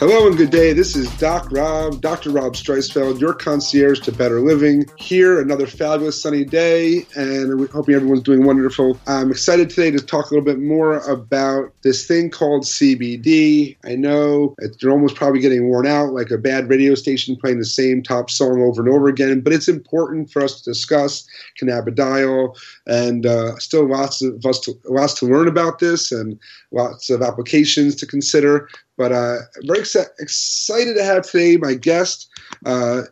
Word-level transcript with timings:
Hello 0.00 0.26
and 0.26 0.34
good 0.34 0.48
day. 0.48 0.72
This 0.72 0.96
is 0.96 1.14
Doc 1.18 1.52
Rob, 1.52 2.00
Dr. 2.00 2.30
Rob 2.30 2.54
Streisfeld, 2.54 3.20
your 3.20 3.34
concierge 3.34 4.00
to 4.00 4.10
better 4.10 4.40
living. 4.40 4.86
Here, 4.96 5.38
another 5.38 5.66
fabulous 5.66 6.22
sunny 6.22 6.42
day, 6.42 7.06
and 7.16 7.60
we're 7.60 7.68
hoping 7.68 7.96
everyone's 7.96 8.22
doing 8.22 8.46
wonderful. 8.46 8.98
I'm 9.06 9.30
excited 9.30 9.68
today 9.68 9.90
to 9.90 9.98
talk 9.98 10.30
a 10.30 10.34
little 10.34 10.42
bit 10.42 10.58
more 10.58 11.00
about 11.00 11.74
this 11.82 12.06
thing 12.06 12.30
called 12.30 12.62
CBD. 12.62 13.76
I 13.84 13.94
know 13.94 14.54
you're 14.78 14.90
almost 14.90 15.16
probably 15.16 15.40
getting 15.40 15.68
worn 15.68 15.86
out, 15.86 16.14
like 16.14 16.30
a 16.30 16.38
bad 16.38 16.70
radio 16.70 16.94
station 16.94 17.36
playing 17.36 17.58
the 17.58 17.66
same 17.66 18.02
top 18.02 18.30
song 18.30 18.62
over 18.62 18.80
and 18.80 18.90
over 18.90 19.06
again, 19.06 19.42
but 19.42 19.52
it's 19.52 19.68
important 19.68 20.30
for 20.30 20.40
us 20.42 20.62
to 20.62 20.70
discuss 20.70 21.28
cannabidiol, 21.60 22.56
and 22.90 23.24
uh, 23.24 23.56
still 23.58 23.88
lots 23.88 24.20
of 24.20 24.44
us 24.44 24.58
to, 24.60 24.74
lots 24.84 25.14
to 25.14 25.26
learn 25.26 25.46
about 25.46 25.78
this, 25.78 26.10
and 26.10 26.38
lots 26.72 27.08
of 27.08 27.22
applications 27.22 27.94
to 27.96 28.06
consider. 28.06 28.68
But 28.98 29.12
uh, 29.12 29.36
very 29.62 29.80
ex- 29.80 29.96
excited 30.18 30.94
to 30.94 31.04
have 31.04 31.22
today 31.22 31.56
my 31.56 31.74
guest, 31.74 32.28
uh, 32.66 33.02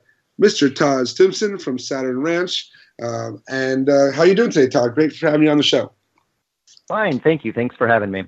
Mr. 0.42 0.74
Todd 0.74 1.06
Stimpson 1.06 1.58
from 1.58 1.78
Saturn 1.78 2.20
Ranch. 2.20 2.68
Um, 3.00 3.40
and 3.48 3.88
uh, 3.88 4.10
how 4.10 4.22
are 4.22 4.26
you 4.26 4.34
doing 4.34 4.50
today, 4.50 4.68
Todd? 4.68 4.94
Great 4.94 5.12
for 5.12 5.30
having 5.30 5.44
you 5.44 5.50
on 5.50 5.56
the 5.56 5.62
show. 5.62 5.92
Fine, 6.88 7.20
thank 7.20 7.44
you. 7.44 7.52
Thanks 7.52 7.76
for 7.76 7.86
having 7.86 8.10
me. 8.10 8.24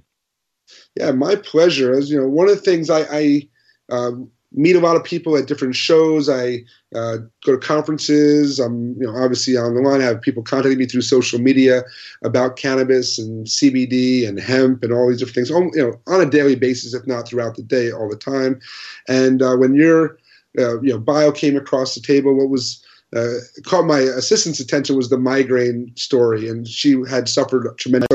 Yeah, 0.94 1.10
my 1.10 1.34
pleasure. 1.34 1.92
As 1.92 2.10
you 2.10 2.20
know, 2.20 2.28
one 2.28 2.48
of 2.48 2.54
the 2.54 2.62
things 2.62 2.90
I, 2.90 3.00
I 3.10 3.48
um, 3.90 4.30
meet 4.52 4.76
a 4.76 4.80
lot 4.80 4.96
of 4.96 5.04
people 5.04 5.36
at 5.36 5.46
different 5.46 5.76
shows. 5.76 6.28
I 6.28 6.64
uh, 6.94 7.18
go 7.44 7.52
to 7.52 7.58
conferences. 7.58 8.58
I'm, 8.58 8.94
you 9.00 9.06
know, 9.06 9.16
obviously 9.16 9.56
on 9.56 9.74
the 9.74 9.80
line. 9.80 10.00
I 10.00 10.04
have 10.04 10.20
people 10.20 10.42
contacting 10.42 10.78
me 10.78 10.86
through 10.86 11.02
social 11.02 11.38
media 11.38 11.82
about 12.24 12.56
cannabis 12.56 13.18
and 13.18 13.46
CBD 13.46 14.28
and 14.28 14.40
hemp 14.40 14.82
and 14.82 14.92
all 14.92 15.08
these 15.08 15.18
different 15.18 15.48
things. 15.48 15.50
You 15.50 15.82
know, 15.82 16.00
on 16.12 16.20
a 16.20 16.30
daily 16.30 16.56
basis, 16.56 16.94
if 16.94 17.06
not 17.06 17.28
throughout 17.28 17.56
the 17.56 17.62
day, 17.62 17.92
all 17.92 18.08
the 18.08 18.16
time. 18.16 18.60
And 19.08 19.40
uh, 19.40 19.56
when 19.56 19.74
your, 19.74 20.18
uh, 20.58 20.80
you 20.80 20.92
know, 20.92 20.98
bio 20.98 21.30
came 21.30 21.56
across 21.56 21.94
the 21.94 22.00
table, 22.00 22.34
what 22.34 22.48
was 22.48 22.84
uh, 23.14 23.38
caught 23.64 23.86
my 23.86 23.98
assistant's 23.98 24.60
attention 24.60 24.96
was 24.96 25.10
the 25.10 25.18
migraine 25.18 25.92
story, 25.96 26.48
and 26.48 26.68
she 26.68 26.96
had 27.08 27.28
suffered 27.28 27.66
tremendous 27.76 28.08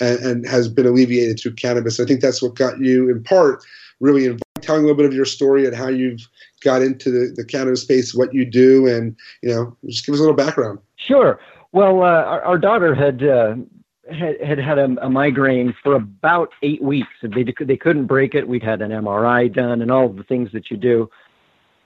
and, 0.00 0.18
and 0.20 0.48
has 0.48 0.66
been 0.66 0.86
alleviated 0.86 1.38
through 1.38 1.52
cannabis. 1.54 2.00
I 2.00 2.06
think 2.06 2.20
that's 2.20 2.42
what 2.42 2.54
got 2.54 2.80
you, 2.80 3.10
in 3.10 3.22
part, 3.22 3.62
really 4.00 4.36
telling 4.60 4.82
a 4.82 4.86
little 4.86 4.96
bit 4.96 5.06
of 5.06 5.14
your 5.14 5.24
story 5.24 5.66
and 5.66 5.74
how 5.74 5.88
you've 5.88 6.26
got 6.62 6.82
into 6.82 7.10
the, 7.10 7.32
the 7.34 7.44
cannabis 7.44 7.82
space, 7.82 8.14
what 8.14 8.34
you 8.34 8.44
do, 8.44 8.86
and 8.86 9.16
you 9.42 9.50
know, 9.50 9.76
just 9.86 10.06
give 10.06 10.14
us 10.14 10.18
a 10.18 10.22
little 10.22 10.36
background. 10.36 10.78
Sure. 10.96 11.40
Well, 11.72 12.02
uh, 12.02 12.24
our, 12.24 12.42
our, 12.42 12.58
daughter 12.58 12.94
had, 12.94 13.22
uh, 13.22 13.54
had 14.12 14.40
had 14.40 14.58
had 14.58 14.78
a, 14.78 14.84
a, 15.02 15.08
migraine 15.08 15.74
for 15.82 15.94
about 15.94 16.50
eight 16.62 16.82
weeks. 16.82 17.08
They 17.22 17.44
they 17.60 17.76
couldn't 17.76 18.06
break 18.06 18.34
it. 18.34 18.48
We'd 18.48 18.62
had 18.62 18.82
an 18.82 18.90
MRI 18.90 19.52
done 19.52 19.82
and 19.82 19.90
all 19.90 20.08
the 20.08 20.24
things 20.24 20.50
that 20.52 20.70
you 20.70 20.76
do, 20.76 21.08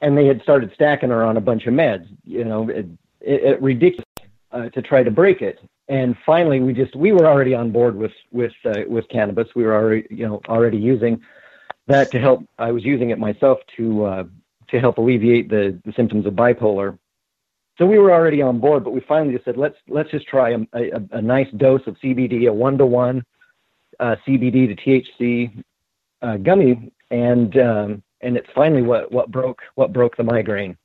and 0.00 0.16
they 0.16 0.26
had 0.26 0.42
started 0.42 0.72
stacking 0.74 1.10
her 1.10 1.22
on 1.22 1.36
a 1.36 1.40
bunch 1.40 1.66
of 1.66 1.74
meds. 1.74 2.06
You 2.24 2.44
know, 2.44 2.68
it, 2.70 2.86
it, 3.20 3.42
it 3.42 3.62
ridiculous 3.62 4.06
uh, 4.52 4.70
to 4.70 4.80
try 4.80 5.02
to 5.02 5.10
break 5.10 5.42
it. 5.42 5.58
And 5.88 6.16
finally, 6.24 6.60
we 6.60 6.72
just 6.72 6.96
we 6.96 7.12
were 7.12 7.26
already 7.26 7.54
on 7.54 7.70
board 7.70 7.96
with 7.96 8.12
with 8.32 8.54
uh, 8.64 8.84
with 8.88 9.06
cannabis. 9.10 9.48
We 9.54 9.64
were 9.64 9.74
already 9.74 10.06
you 10.08 10.26
know 10.26 10.40
already 10.48 10.78
using 10.78 11.20
that 11.86 12.10
to 12.12 12.18
help. 12.18 12.44
I 12.58 12.72
was 12.72 12.84
using 12.84 13.10
it 13.10 13.18
myself 13.18 13.58
to 13.76 14.04
uh, 14.04 14.24
to 14.68 14.80
help 14.80 14.98
alleviate 14.98 15.48
the, 15.48 15.78
the 15.84 15.92
symptoms 15.92 16.26
of 16.26 16.34
bipolar. 16.34 16.98
So 17.76 17.86
we 17.86 17.98
were 17.98 18.12
already 18.12 18.40
on 18.40 18.60
board, 18.60 18.84
but 18.84 18.92
we 18.92 19.00
finally 19.00 19.34
just 19.34 19.44
said 19.44 19.56
let's 19.56 19.76
let's 19.88 20.10
just 20.10 20.26
try 20.26 20.50
a, 20.50 20.58
a, 20.72 21.00
a 21.12 21.22
nice 21.22 21.50
dose 21.56 21.82
of 21.86 21.96
CBD, 21.98 22.48
a 22.48 22.52
one 22.52 22.78
to 22.78 22.86
one 22.86 23.24
CBD 24.00 24.74
to 24.74 24.76
THC 24.76 25.64
uh, 26.22 26.36
gummy, 26.38 26.92
and 27.10 27.56
um, 27.58 28.02
and 28.20 28.36
it's 28.36 28.48
finally 28.54 28.82
what 28.82 29.10
what 29.12 29.30
broke 29.30 29.62
what 29.74 29.92
broke 29.92 30.16
the 30.16 30.24
migraine. 30.24 30.76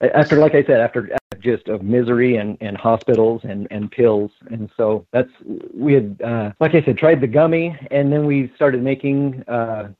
After, 0.00 0.36
like 0.36 0.54
I 0.54 0.62
said, 0.64 0.80
after 0.80 1.16
just 1.44 1.68
of 1.68 1.82
misery 1.82 2.36
and, 2.36 2.56
and 2.60 2.76
hospitals 2.76 3.42
and, 3.44 3.68
and 3.70 3.90
pills. 3.90 4.32
And 4.50 4.70
so 4.76 5.06
that's, 5.12 5.30
we 5.72 5.94
had, 5.94 6.20
uh, 6.22 6.52
like 6.58 6.74
I 6.74 6.82
said, 6.82 6.98
tried 6.98 7.20
the 7.20 7.26
gummy 7.26 7.78
and 7.90 8.12
then 8.12 8.26
we 8.26 8.50
started 8.56 8.82
making 8.82 9.44
uh, 9.46 9.90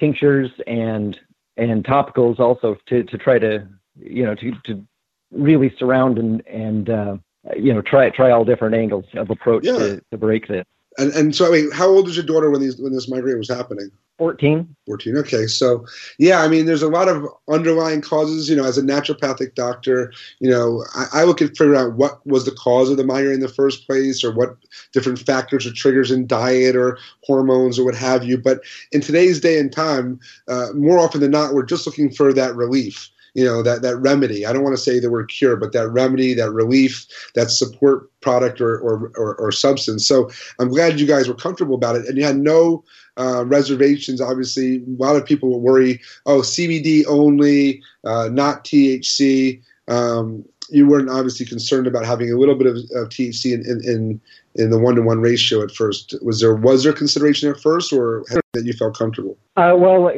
tinctures 0.00 0.50
and 0.66 1.18
and 1.56 1.84
topicals 1.84 2.40
also 2.40 2.76
to 2.86 3.04
to 3.04 3.18
try 3.18 3.38
to 3.38 3.68
you 3.96 4.24
know 4.24 4.34
to 4.34 4.52
to 4.64 4.84
really 5.30 5.72
surround 5.78 6.18
and 6.18 6.44
and 6.46 6.90
uh, 6.90 7.16
you 7.56 7.72
know 7.72 7.82
try 7.82 8.10
try 8.10 8.30
all 8.30 8.44
different 8.44 8.74
angles 8.74 9.04
of 9.14 9.30
approach 9.30 9.64
yeah. 9.64 9.78
to, 9.78 10.02
to 10.10 10.16
break 10.16 10.48
this. 10.48 10.64
And 11.00 11.12
and 11.12 11.34
so 11.34 11.46
I 11.46 11.50
mean, 11.50 11.70
how 11.70 11.88
old 11.88 12.06
was 12.06 12.16
your 12.16 12.26
daughter 12.26 12.50
when 12.50 12.60
these 12.60 12.76
when 12.76 12.92
this 12.92 13.08
migraine 13.08 13.38
was 13.38 13.48
happening? 13.48 13.90
14. 14.18 14.76
14. 14.84 15.16
Okay. 15.16 15.46
So, 15.46 15.86
yeah, 16.18 16.42
I 16.42 16.48
mean, 16.48 16.66
there's 16.66 16.82
a 16.82 16.90
lot 16.90 17.08
of 17.08 17.26
underlying 17.48 18.02
causes. 18.02 18.50
You 18.50 18.56
know, 18.56 18.66
as 18.66 18.76
a 18.76 18.82
naturopathic 18.82 19.54
doctor, 19.54 20.12
you 20.40 20.50
know, 20.50 20.84
I, 20.94 21.20
I 21.20 21.24
look 21.24 21.40
at 21.40 21.56
figure 21.56 21.74
out 21.74 21.94
what 21.94 22.24
was 22.26 22.44
the 22.44 22.50
cause 22.50 22.90
of 22.90 22.98
the 22.98 23.04
migraine 23.04 23.36
in 23.36 23.40
the 23.40 23.48
first 23.48 23.86
place 23.86 24.22
or 24.22 24.30
what 24.30 24.58
different 24.92 25.20
factors 25.20 25.66
or 25.66 25.72
triggers 25.72 26.10
in 26.10 26.26
diet 26.26 26.76
or 26.76 26.98
hormones 27.24 27.78
or 27.78 27.84
what 27.86 27.94
have 27.94 28.22
you. 28.22 28.36
But 28.36 28.60
in 28.92 29.00
today's 29.00 29.40
day 29.40 29.58
and 29.58 29.72
time, 29.72 30.20
uh, 30.48 30.66
more 30.74 30.98
often 30.98 31.22
than 31.22 31.30
not, 31.30 31.54
we're 31.54 31.62
just 31.62 31.86
looking 31.86 32.10
for 32.10 32.34
that 32.34 32.54
relief 32.54 33.10
you 33.34 33.44
know 33.44 33.62
that 33.62 33.82
that 33.82 33.96
remedy. 33.96 34.46
I 34.46 34.52
don't 34.52 34.62
want 34.62 34.76
to 34.76 34.82
say 34.82 34.98
the 34.98 35.10
word 35.10 35.28
cure 35.28 35.56
but 35.56 35.72
that 35.72 35.88
remedy 35.88 36.34
that 36.34 36.50
relief 36.50 37.06
that 37.34 37.50
support 37.50 38.10
product 38.20 38.60
or 38.60 38.78
or, 38.78 39.12
or, 39.16 39.34
or 39.36 39.52
substance. 39.52 40.06
So 40.06 40.30
i'm 40.58 40.68
glad 40.68 41.00
you 41.00 41.06
guys 41.06 41.28
were 41.28 41.34
comfortable 41.34 41.74
about 41.74 41.96
it. 41.96 42.06
And 42.06 42.16
you 42.16 42.24
had 42.24 42.38
no 42.38 42.84
uh, 43.16 43.44
reservations. 43.46 44.20
Obviously 44.20 44.76
a 44.76 45.02
lot 45.02 45.16
of 45.16 45.24
people 45.24 45.50
will 45.50 45.60
worry 45.60 46.00
oh 46.26 46.40
cbd 46.40 47.04
only 47.08 47.82
uh, 48.04 48.28
not 48.30 48.64
thc 48.64 49.60
um, 49.88 50.44
you 50.70 50.86
weren't 50.86 51.10
obviously 51.10 51.44
concerned 51.44 51.86
about 51.86 52.06
having 52.06 52.32
a 52.32 52.36
little 52.36 52.54
bit 52.54 52.66
of, 52.66 52.76
of 52.94 53.08
THC 53.08 53.52
in, 53.52 53.60
in, 53.66 53.80
in, 53.84 54.20
in 54.54 54.70
the 54.70 54.78
one 54.78 54.94
to 54.94 55.02
one 55.02 55.20
ratio 55.20 55.62
at 55.62 55.72
first. 55.72 56.14
Was 56.22 56.40
there 56.40 56.54
was 56.54 56.84
there 56.84 56.92
consideration 56.92 57.50
at 57.50 57.60
first, 57.60 57.92
or 57.92 58.24
that 58.52 58.64
you 58.64 58.72
felt 58.72 58.96
comfortable? 58.96 59.36
Uh, 59.56 59.74
well, 59.76 60.10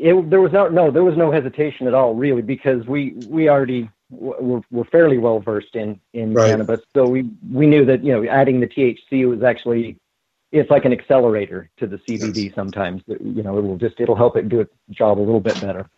it, 0.00 0.30
there 0.30 0.40
was 0.40 0.52
no 0.52 0.68
no 0.68 0.90
there 0.90 1.04
was 1.04 1.16
no 1.16 1.30
hesitation 1.30 1.86
at 1.86 1.94
all 1.94 2.14
really 2.14 2.42
because 2.42 2.86
we 2.86 3.12
we 3.28 3.48
already 3.48 3.88
were, 4.10 4.60
were 4.70 4.84
fairly 4.84 5.18
well 5.18 5.40
versed 5.40 5.76
in 5.76 6.00
in 6.12 6.32
right. 6.34 6.50
cannabis 6.50 6.80
so 6.94 7.06
we 7.06 7.28
we 7.52 7.66
knew 7.66 7.84
that 7.84 8.02
you 8.02 8.12
know 8.12 8.28
adding 8.28 8.60
the 8.60 8.66
THC 8.66 9.28
was 9.28 9.42
actually 9.42 9.96
it's 10.52 10.70
like 10.70 10.84
an 10.84 10.92
accelerator 10.92 11.70
to 11.76 11.86
the 11.86 11.98
CBD 11.98 12.46
yes. 12.46 12.54
sometimes 12.54 13.02
you 13.06 13.42
know 13.42 13.58
it 13.58 13.62
will 13.62 13.76
just 13.76 14.00
it'll 14.00 14.16
help 14.16 14.36
it 14.36 14.48
do 14.48 14.60
its 14.60 14.72
job 14.90 15.18
a 15.18 15.20
little 15.20 15.40
bit 15.40 15.60
better 15.60 15.88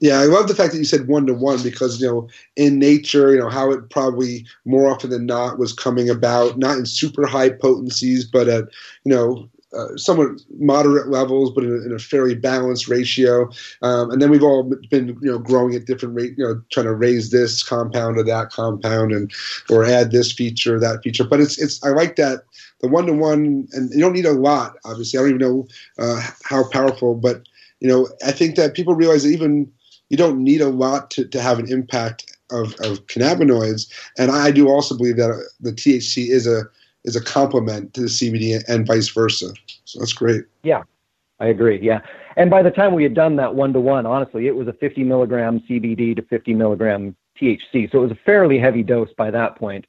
yeah, 0.00 0.18
I 0.18 0.24
love 0.24 0.48
the 0.48 0.54
fact 0.54 0.72
that 0.72 0.78
you 0.78 0.84
said 0.84 1.06
one 1.06 1.26
to 1.26 1.34
one 1.34 1.62
because 1.62 2.00
you 2.00 2.06
know 2.08 2.28
in 2.56 2.78
nature, 2.78 3.32
you 3.32 3.38
know 3.38 3.48
how 3.48 3.70
it 3.70 3.90
probably 3.90 4.46
more 4.64 4.90
often 4.90 5.10
than 5.10 5.26
not 5.26 5.58
was 5.58 5.72
coming 5.72 6.10
about, 6.10 6.58
not 6.58 6.78
in 6.78 6.86
super 6.86 7.26
high 7.26 7.50
potencies, 7.50 8.24
but 8.24 8.48
at 8.48 8.64
you 9.04 9.12
know 9.14 9.48
uh, 9.76 9.96
somewhat 9.96 10.28
moderate 10.58 11.08
levels, 11.08 11.50
but 11.50 11.64
in 11.64 11.70
a, 11.70 11.86
in 11.86 11.92
a 11.92 11.98
fairly 11.98 12.34
balanced 12.34 12.88
ratio. 12.88 13.50
Um, 13.82 14.10
and 14.10 14.20
then 14.20 14.30
we've 14.30 14.42
all 14.42 14.64
been, 14.90 15.08
you 15.22 15.30
know, 15.30 15.38
growing 15.38 15.74
at 15.74 15.86
different 15.86 16.14
rate, 16.14 16.34
you 16.36 16.44
know, 16.44 16.60
trying 16.70 16.86
to 16.86 16.94
raise 16.94 17.30
this 17.30 17.62
compound 17.62 18.18
or 18.18 18.24
that 18.24 18.50
compound, 18.50 19.12
and 19.12 19.32
or 19.70 19.84
add 19.84 20.10
this 20.10 20.32
feature, 20.32 20.76
or 20.76 20.80
that 20.80 21.02
feature. 21.02 21.24
But 21.24 21.40
it's 21.40 21.60
it's 21.60 21.82
I 21.84 21.90
like 21.90 22.16
that 22.16 22.44
the 22.80 22.88
one 22.88 23.06
to 23.06 23.12
one, 23.12 23.68
and 23.72 23.90
you 23.92 24.00
don't 24.00 24.12
need 24.12 24.26
a 24.26 24.32
lot. 24.32 24.76
Obviously, 24.84 25.18
I 25.18 25.22
don't 25.22 25.30
even 25.30 25.40
know 25.40 25.68
uh, 25.98 26.22
how 26.44 26.68
powerful, 26.68 27.14
but 27.14 27.46
you 27.80 27.88
know, 27.88 28.08
I 28.24 28.32
think 28.32 28.56
that 28.56 28.74
people 28.74 28.94
realize 28.94 29.24
that 29.24 29.30
even 29.30 29.70
you 30.08 30.16
don't 30.16 30.44
need 30.44 30.60
a 30.60 30.68
lot 30.68 31.10
to, 31.12 31.26
to 31.26 31.40
have 31.40 31.58
an 31.58 31.72
impact 31.72 32.36
of, 32.50 32.74
of 32.80 33.06
cannabinoids. 33.06 33.90
And 34.18 34.30
I 34.30 34.50
do 34.50 34.68
also 34.68 34.96
believe 34.96 35.16
that 35.16 35.48
the 35.60 35.72
THC 35.72 36.28
is 36.28 36.46
a 36.46 36.64
is 37.04 37.16
a 37.16 37.22
complement 37.22 37.94
to 37.94 38.02
the 38.02 38.06
CBD 38.06 38.62
and 38.68 38.86
vice 38.86 39.08
versa. 39.08 39.52
So 39.84 39.98
that's 39.98 40.12
great. 40.12 40.44
Yeah, 40.62 40.82
I 41.40 41.46
agree. 41.46 41.80
Yeah. 41.82 42.00
And 42.36 42.50
by 42.50 42.62
the 42.62 42.70
time 42.70 42.94
we 42.94 43.02
had 43.02 43.14
done 43.14 43.36
that 43.36 43.54
one 43.54 43.72
to 43.72 43.80
one, 43.80 44.06
honestly, 44.06 44.46
it 44.46 44.54
was 44.54 44.68
a 44.68 44.72
50 44.72 45.04
milligram 45.04 45.60
CBD 45.68 46.16
to 46.16 46.22
50 46.22 46.54
milligram 46.54 47.16
THC. 47.40 47.90
So 47.90 47.98
it 47.98 48.02
was 48.02 48.10
a 48.12 48.18
fairly 48.24 48.58
heavy 48.58 48.82
dose 48.82 49.10
by 49.16 49.30
that 49.30 49.56
point. 49.56 49.86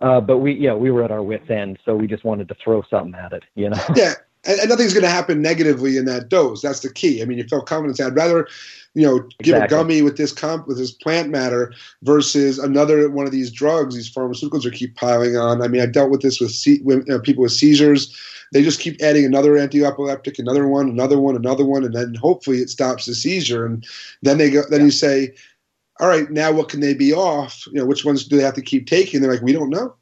Uh, 0.00 0.20
but 0.20 0.38
we, 0.38 0.54
yeah, 0.54 0.74
we 0.74 0.90
were 0.90 1.04
at 1.04 1.12
our 1.12 1.22
wits' 1.22 1.48
end, 1.48 1.78
so 1.84 1.94
we 1.94 2.08
just 2.08 2.24
wanted 2.24 2.48
to 2.48 2.56
throw 2.62 2.82
something 2.90 3.14
at 3.14 3.32
it, 3.32 3.44
you 3.54 3.70
know. 3.70 3.80
Yeah, 3.94 4.14
and, 4.44 4.60
and 4.60 4.68
nothing's 4.68 4.94
going 4.94 5.04
to 5.04 5.10
happen 5.10 5.42
negatively 5.42 5.96
in 5.96 6.04
that 6.06 6.28
dose. 6.28 6.62
That's 6.62 6.80
the 6.80 6.92
key. 6.92 7.22
I 7.22 7.24
mean, 7.24 7.38
you 7.38 7.44
felt 7.44 7.66
confidence. 7.66 8.00
I'd 8.00 8.16
rather 8.16 8.48
you 8.94 9.06
know, 9.06 9.20
give 9.42 9.54
exactly. 9.54 9.64
a 9.64 9.68
gummy 9.68 10.02
with 10.02 10.16
this 10.16 10.32
comp 10.32 10.66
with 10.68 10.76
this 10.76 10.90
plant 10.90 11.30
matter 11.30 11.72
versus 12.02 12.58
another 12.58 13.08
one 13.08 13.24
of 13.24 13.32
these 13.32 13.50
drugs, 13.50 13.94
these 13.94 14.12
pharmaceuticals 14.12 14.66
are 14.66 14.70
keep 14.70 14.94
piling 14.96 15.36
on. 15.36 15.62
I 15.62 15.68
mean, 15.68 15.80
I 15.80 15.86
dealt 15.86 16.10
with 16.10 16.20
this 16.20 16.40
with 16.40 16.50
se- 16.50 16.82
people 17.22 17.42
with 17.42 17.52
seizures. 17.52 18.14
They 18.52 18.62
just 18.62 18.80
keep 18.80 19.00
adding 19.00 19.24
another 19.24 19.56
anti-epileptic, 19.56 20.38
another 20.38 20.68
one, 20.68 20.90
another 20.90 21.18
one, 21.18 21.36
another 21.36 21.64
one, 21.64 21.84
and 21.84 21.94
then 21.94 22.14
hopefully 22.16 22.58
it 22.58 22.68
stops 22.68 23.06
the 23.06 23.14
seizure. 23.14 23.64
And 23.64 23.86
then 24.20 24.36
they 24.36 24.50
go. 24.50 24.62
Then 24.68 24.80
yeah. 24.80 24.86
you 24.86 24.90
say, 24.90 25.34
"All 25.98 26.08
right, 26.08 26.30
now 26.30 26.52
what 26.52 26.68
can 26.68 26.80
they 26.80 26.92
be 26.92 27.14
off? 27.14 27.66
You 27.68 27.80
know, 27.80 27.86
which 27.86 28.04
ones 28.04 28.26
do 28.26 28.36
they 28.36 28.42
have 28.42 28.54
to 28.54 28.62
keep 28.62 28.86
taking?" 28.86 29.22
They're 29.22 29.32
like, 29.32 29.42
"We 29.42 29.54
don't 29.54 29.70
know." 29.70 29.94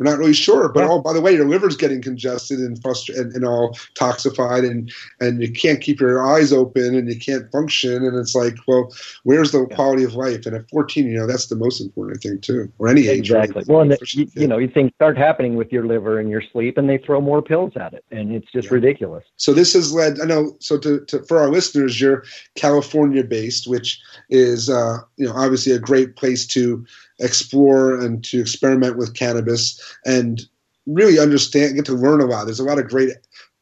We're 0.00 0.10
not 0.10 0.18
really 0.18 0.32
sure. 0.32 0.70
But 0.70 0.84
oh, 0.84 0.98
by 0.98 1.12
the 1.12 1.20
way, 1.20 1.34
your 1.34 1.46
liver's 1.46 1.76
getting 1.76 2.00
congested 2.00 2.58
and 2.58 2.80
frustrated 2.80 3.26
and, 3.26 3.34
and, 3.34 3.44
all 3.44 3.74
toxified, 3.94 4.66
and 4.66 4.90
and 5.20 5.42
you 5.42 5.52
can't 5.52 5.82
keep 5.82 6.00
your 6.00 6.26
eyes 6.26 6.54
open 6.54 6.94
and 6.94 7.06
you 7.06 7.20
can't 7.20 7.52
function. 7.52 8.02
And 8.02 8.16
it's 8.16 8.34
like, 8.34 8.56
well, 8.66 8.90
where's 9.24 9.52
the 9.52 9.66
yeah. 9.68 9.76
quality 9.76 10.04
of 10.04 10.14
life? 10.14 10.46
And 10.46 10.56
at 10.56 10.70
14, 10.70 11.06
you 11.06 11.18
know, 11.18 11.26
that's 11.26 11.48
the 11.48 11.56
most 11.56 11.82
important 11.82 12.22
thing 12.22 12.40
too, 12.40 12.72
or 12.78 12.88
any 12.88 13.08
age. 13.08 13.30
Exactly. 13.30 13.62
Well, 13.66 13.82
and 13.82 13.90
the, 13.90 13.98
you, 14.12 14.26
you, 14.32 14.46
know, 14.46 14.56
you 14.56 14.68
think 14.68 14.94
start 14.94 15.18
happening 15.18 15.56
with 15.56 15.70
your 15.70 15.84
liver 15.84 16.18
and 16.18 16.30
your 16.30 16.40
sleep, 16.50 16.78
and 16.78 16.88
they 16.88 16.96
throw 16.96 17.20
more 17.20 17.42
pills 17.42 17.74
at 17.76 17.92
it, 17.92 18.02
and 18.10 18.32
it's 18.32 18.50
just 18.50 18.68
yeah. 18.68 18.74
ridiculous. 18.76 19.24
So 19.36 19.52
this 19.52 19.74
has 19.74 19.92
led. 19.92 20.18
I 20.18 20.24
know. 20.24 20.56
So 20.60 20.78
to, 20.78 21.04
to 21.08 21.22
for 21.24 21.38
our 21.40 21.50
listeners, 21.50 22.00
you're 22.00 22.24
California 22.54 23.22
based, 23.22 23.68
which 23.68 24.00
is 24.30 24.70
uh, 24.70 24.96
you 25.18 25.26
know 25.26 25.34
obviously 25.34 25.72
a 25.72 25.78
great 25.78 26.16
place 26.16 26.46
to 26.46 26.86
explore 27.18 28.00
and 28.00 28.24
to 28.24 28.40
experiment 28.40 28.96
with 28.96 29.14
cannabis 29.14 29.89
and 30.04 30.42
really 30.86 31.18
understand, 31.18 31.76
get 31.76 31.84
to 31.86 31.92
learn 31.92 32.20
a 32.20 32.26
lot. 32.26 32.44
There's 32.44 32.60
a 32.60 32.64
lot 32.64 32.78
of 32.78 32.88
great 32.88 33.10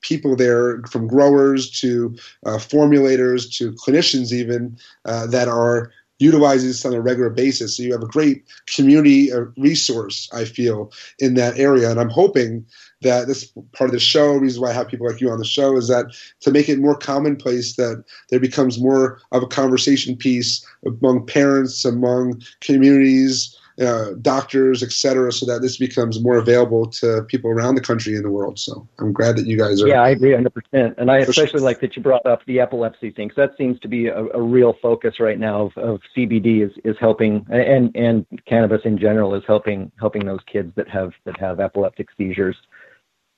people 0.01 0.37
there, 0.37 0.81
from 0.91 1.09
growers 1.09 1.71
to 1.81 2.17
uh, 2.47 2.59
formulators 2.59 3.53
to 3.57 3.73
clinicians, 3.73 4.33
even 4.33 4.79
uh, 5.05 5.27
that 5.27 5.49
are 5.49 5.91
utilizing 6.21 6.69
this 6.69 6.85
on 6.85 6.95
a 6.95 7.01
regular 7.01 7.31
basis. 7.31 7.77
So 7.77 7.83
you 7.83 7.93
have 7.93 8.03
a 8.03 8.07
great 8.07 8.45
community 8.67 9.33
uh, 9.33 9.43
resource, 9.57 10.29
I 10.33 10.45
feel, 10.45 10.93
in 11.19 11.35
that 11.35 11.59
area. 11.59 11.91
And 11.91 12.01
I'm 12.01 12.09
hoping 12.09 12.65
that 13.03 13.29
this 13.29 13.53
part 13.73 13.89
of 13.89 13.93
the 13.93 14.01
show, 14.01 14.35
reason 14.35 14.63
why 14.63 14.71
I 14.71 14.73
have 14.73 14.89
people 14.89 15.07
like 15.07 15.21
you 15.21 15.31
on 15.31 15.39
the 15.39 15.45
show, 15.45 15.77
is 15.77 15.89
that 15.89 16.07
to 16.41 16.51
make 16.51 16.69
it 16.69 16.81
more 16.81 16.97
commonplace 16.97 17.77
that 17.77 18.05
there 18.31 18.41
becomes 18.41 18.81
more 18.81 19.21
of 19.31 19.43
a 19.43 19.47
conversation 19.47 20.17
piece 20.17 20.65
among 20.85 21.27
parents, 21.27 21.85
among 21.85 22.43
communities, 22.61 23.57
uh, 23.81 24.13
doctors, 24.23 24.83
etc., 24.83 25.33
so 25.33 25.47
that 25.47 25.63
this 25.63 25.77
becomes 25.77 26.21
more 26.23 26.39
available 26.39 26.87
to 26.87 27.23
people 27.29 27.51
around 27.51 27.77
the 27.77 27.81
country 27.81 28.17
and 28.17 28.25
the 28.25 28.31
world. 28.31 28.59
So 28.59 28.89
I'm 28.99 29.13
glad 29.13 29.37
that 29.37 29.47
you 29.47 29.57
guys 29.57 29.83
are. 29.83 29.89
Yeah, 29.89 30.03
I 30.03 30.11
agree 30.11 30.33
100. 30.33 30.51
percent 30.51 30.95
And 30.99 31.11
I 31.11 31.19
especially 31.19 31.61
like 31.61 31.81
that 31.81 31.97
you 31.97 32.03
brought 32.03 32.27
up 32.27 32.45
the 32.47 32.61
epilepsy 32.61 33.11
thing. 33.11 33.31
So 33.35 33.43
that 33.47 33.57
seems 33.57 33.79
to 33.81 33.89
be 33.89 34.07
a, 34.09 34.19
a 34.19 34.43
real 34.43 34.75
focus 34.83 35.21
right 35.21 35.39
now 35.39 35.67
of, 35.67 35.79
of, 35.79 36.01
CBD 36.17 36.67
is 36.67 36.73
is 36.85 36.97
helping, 36.99 37.47
and 37.51 37.95
and 37.95 38.27
cannabis 38.47 38.83
in 38.85 38.99
general 38.99 39.35
is 39.35 39.45
helping 39.47 39.93
helping 39.99 40.27
those 40.27 40.41
kids 40.51 40.73
that 40.77 40.89
have 40.89 41.13
that 41.25 41.39
have 41.39 41.61
epileptic 41.61 42.09
seizures 42.17 42.57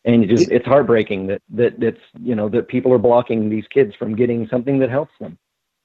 and 0.04 0.24
it 0.24 0.28
just, 0.28 0.50
it's 0.50 0.66
heartbreaking 0.66 1.26
that 1.26 1.42
that 1.50 1.78
that's 1.78 2.00
you 2.20 2.34
know 2.34 2.48
that 2.48 2.68
people 2.68 2.92
are 2.92 2.98
blocking 2.98 3.50
these 3.50 3.66
kids 3.68 3.94
from 3.94 4.16
getting 4.16 4.48
something 4.48 4.78
that 4.78 4.90
helps 4.90 5.12
them. 5.20 5.38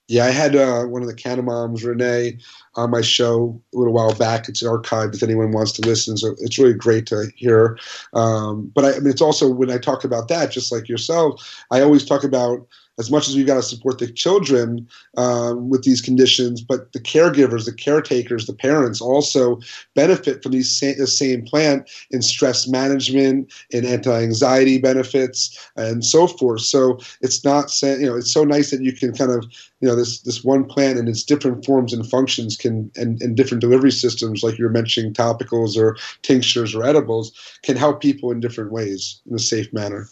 Yeah, 0.07 0.25
I 0.25 0.29
had 0.31 0.55
uh, 0.55 0.83
one 0.83 1.01
of 1.01 1.07
the 1.07 1.15
Canna 1.15 1.41
moms, 1.41 1.83
Renee, 1.83 2.37
on 2.75 2.91
my 2.91 3.01
show 3.01 3.59
a 3.73 3.77
little 3.77 3.93
while 3.93 4.13
back. 4.13 4.47
It's 4.47 4.61
archived 4.61 5.15
if 5.15 5.23
anyone 5.23 5.51
wants 5.51 5.71
to 5.73 5.81
listen. 5.81 6.15
So 6.15 6.35
it's 6.39 6.59
really 6.59 6.75
great 6.75 7.07
to 7.07 7.31
hear. 7.35 7.79
Um, 8.13 8.71
but 8.75 8.85
I, 8.85 8.95
I 8.95 8.99
mean, 8.99 9.09
it's 9.09 9.21
also 9.21 9.49
when 9.49 9.71
I 9.71 9.79
talk 9.79 10.03
about 10.03 10.27
that, 10.27 10.51
just 10.51 10.71
like 10.71 10.87
yourself, 10.87 11.65
I 11.71 11.81
always 11.81 12.05
talk 12.05 12.23
about 12.23 12.67
as 12.97 13.11
much 13.11 13.27
as 13.27 13.35
we've 13.35 13.47
got 13.47 13.55
to 13.55 13.63
support 13.63 13.99
the 13.99 14.11
children 14.11 14.87
um, 15.17 15.69
with 15.69 15.83
these 15.83 16.01
conditions, 16.01 16.61
but 16.61 16.93
the 16.93 16.99
caregivers, 16.99 17.65
the 17.65 17.73
caretakers, 17.73 18.45
the 18.45 18.53
parents 18.53 19.01
also 19.01 19.59
benefit 19.95 20.41
from 20.41 20.53
these 20.53 20.71
sa- 20.71 20.97
the 20.97 21.07
same 21.07 21.43
plant 21.43 21.89
in 22.11 22.21
stress 22.21 22.67
management, 22.67 23.51
in 23.71 23.85
anti-anxiety 23.85 24.77
benefits, 24.77 25.69
and 25.75 26.05
so 26.05 26.27
forth. 26.27 26.61
So 26.61 26.99
it's 27.21 27.43
not 27.43 27.71
you 27.81 28.05
know 28.05 28.15
it's 28.15 28.33
so 28.33 28.43
nice 28.43 28.71
that 28.71 28.81
you 28.81 28.93
can 28.93 29.13
kind 29.13 29.31
of 29.31 29.43
you 29.81 29.87
know 29.87 29.95
this 29.95 30.21
this 30.21 30.43
one 30.43 30.65
plant 30.65 30.97
and 30.97 31.09
its 31.09 31.23
different 31.23 31.65
forms 31.65 31.93
and 31.93 32.07
functions 32.09 32.55
can 32.55 32.91
and, 32.95 33.21
and 33.21 33.35
different 33.35 33.61
delivery 33.61 33.91
systems 33.91 34.43
like 34.43 34.57
you're 34.57 34.69
mentioning 34.69 35.13
topicals 35.13 35.77
or 35.77 35.97
tinctures 36.21 36.73
or 36.73 36.83
edibles 36.83 37.33
can 37.63 37.75
help 37.75 38.01
people 38.01 38.31
in 38.31 38.39
different 38.39 38.71
ways 38.71 39.21
in 39.29 39.35
a 39.35 39.39
safe 39.39 39.71
manner. 39.73 40.07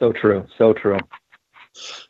So 0.00 0.12
true. 0.12 0.46
So 0.56 0.72
true. 0.72 0.98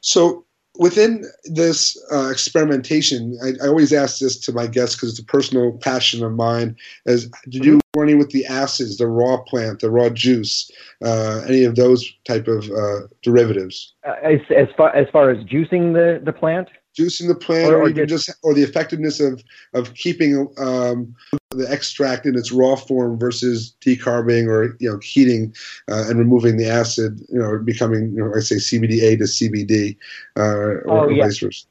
So 0.01 0.45
within 0.79 1.25
this 1.45 2.01
uh, 2.13 2.31
experimentation, 2.31 3.37
I, 3.43 3.65
I, 3.65 3.69
always 3.69 3.93
ask 3.93 4.21
this 4.21 4.39
to 4.41 4.53
my 4.53 4.67
guests 4.67 4.95
because 4.95 5.11
it's 5.11 5.19
a 5.19 5.25
personal 5.25 5.73
passion 5.79 6.25
of 6.25 6.33
mine. 6.33 6.77
As 7.07 7.29
did 7.49 7.65
you 7.65 7.81
do 7.95 8.03
any 8.03 8.15
with 8.15 8.31
the 8.31 8.47
acids, 8.47 8.97
the 8.97 9.09
raw 9.09 9.39
plant, 9.39 9.81
the 9.81 9.91
raw 9.91 10.09
juice, 10.09 10.71
uh, 11.05 11.43
any 11.49 11.65
of 11.65 11.75
those 11.75 12.09
type 12.25 12.47
of 12.47 12.71
uh, 12.71 13.09
derivatives? 13.23 13.93
Uh, 14.07 14.15
as, 14.23 14.41
as 14.57 14.69
far 14.77 14.95
as 14.95 15.09
far 15.11 15.31
as 15.31 15.45
juicing 15.45 15.95
the 15.95 16.21
the 16.25 16.33
plant 16.33 16.69
juicing 16.99 17.29
the 17.29 17.35
plant, 17.35 17.73
or, 17.73 17.83
or, 17.83 18.07
just 18.07 18.31
or 18.43 18.55
the 18.55 18.63
effectiveness 18.63 19.21
of 19.21 19.43
of 19.75 19.95
keeping 19.95 20.49
um, 20.59 21.15
the 21.51 21.71
extract 21.71 22.27
in 22.27 22.37
its 22.37 22.53
raw 22.53 22.77
form 22.77 23.19
versus 23.19 23.75
decarbing 23.81 24.49
or 24.49 24.77
you 24.81 24.91
know 24.91 24.99
heating 24.99 25.55
uh, 25.91 26.05
and 26.09 26.19
removing 26.19 26.57
the 26.57 26.69
acid, 26.69 27.21
you 27.29 27.39
know, 27.39 27.59
becoming 27.59 28.13
you 28.13 28.25
know 28.25 28.33
I 28.35 28.41
say 28.41 28.57
CBDA 28.57 29.19
to 29.19 29.25
CBD 29.25 29.97
uh, 30.37 30.43
or, 30.43 30.91
oh, 30.91 31.09
yeah. 31.09 31.25
vice 31.25 31.39
versa. 31.39 31.67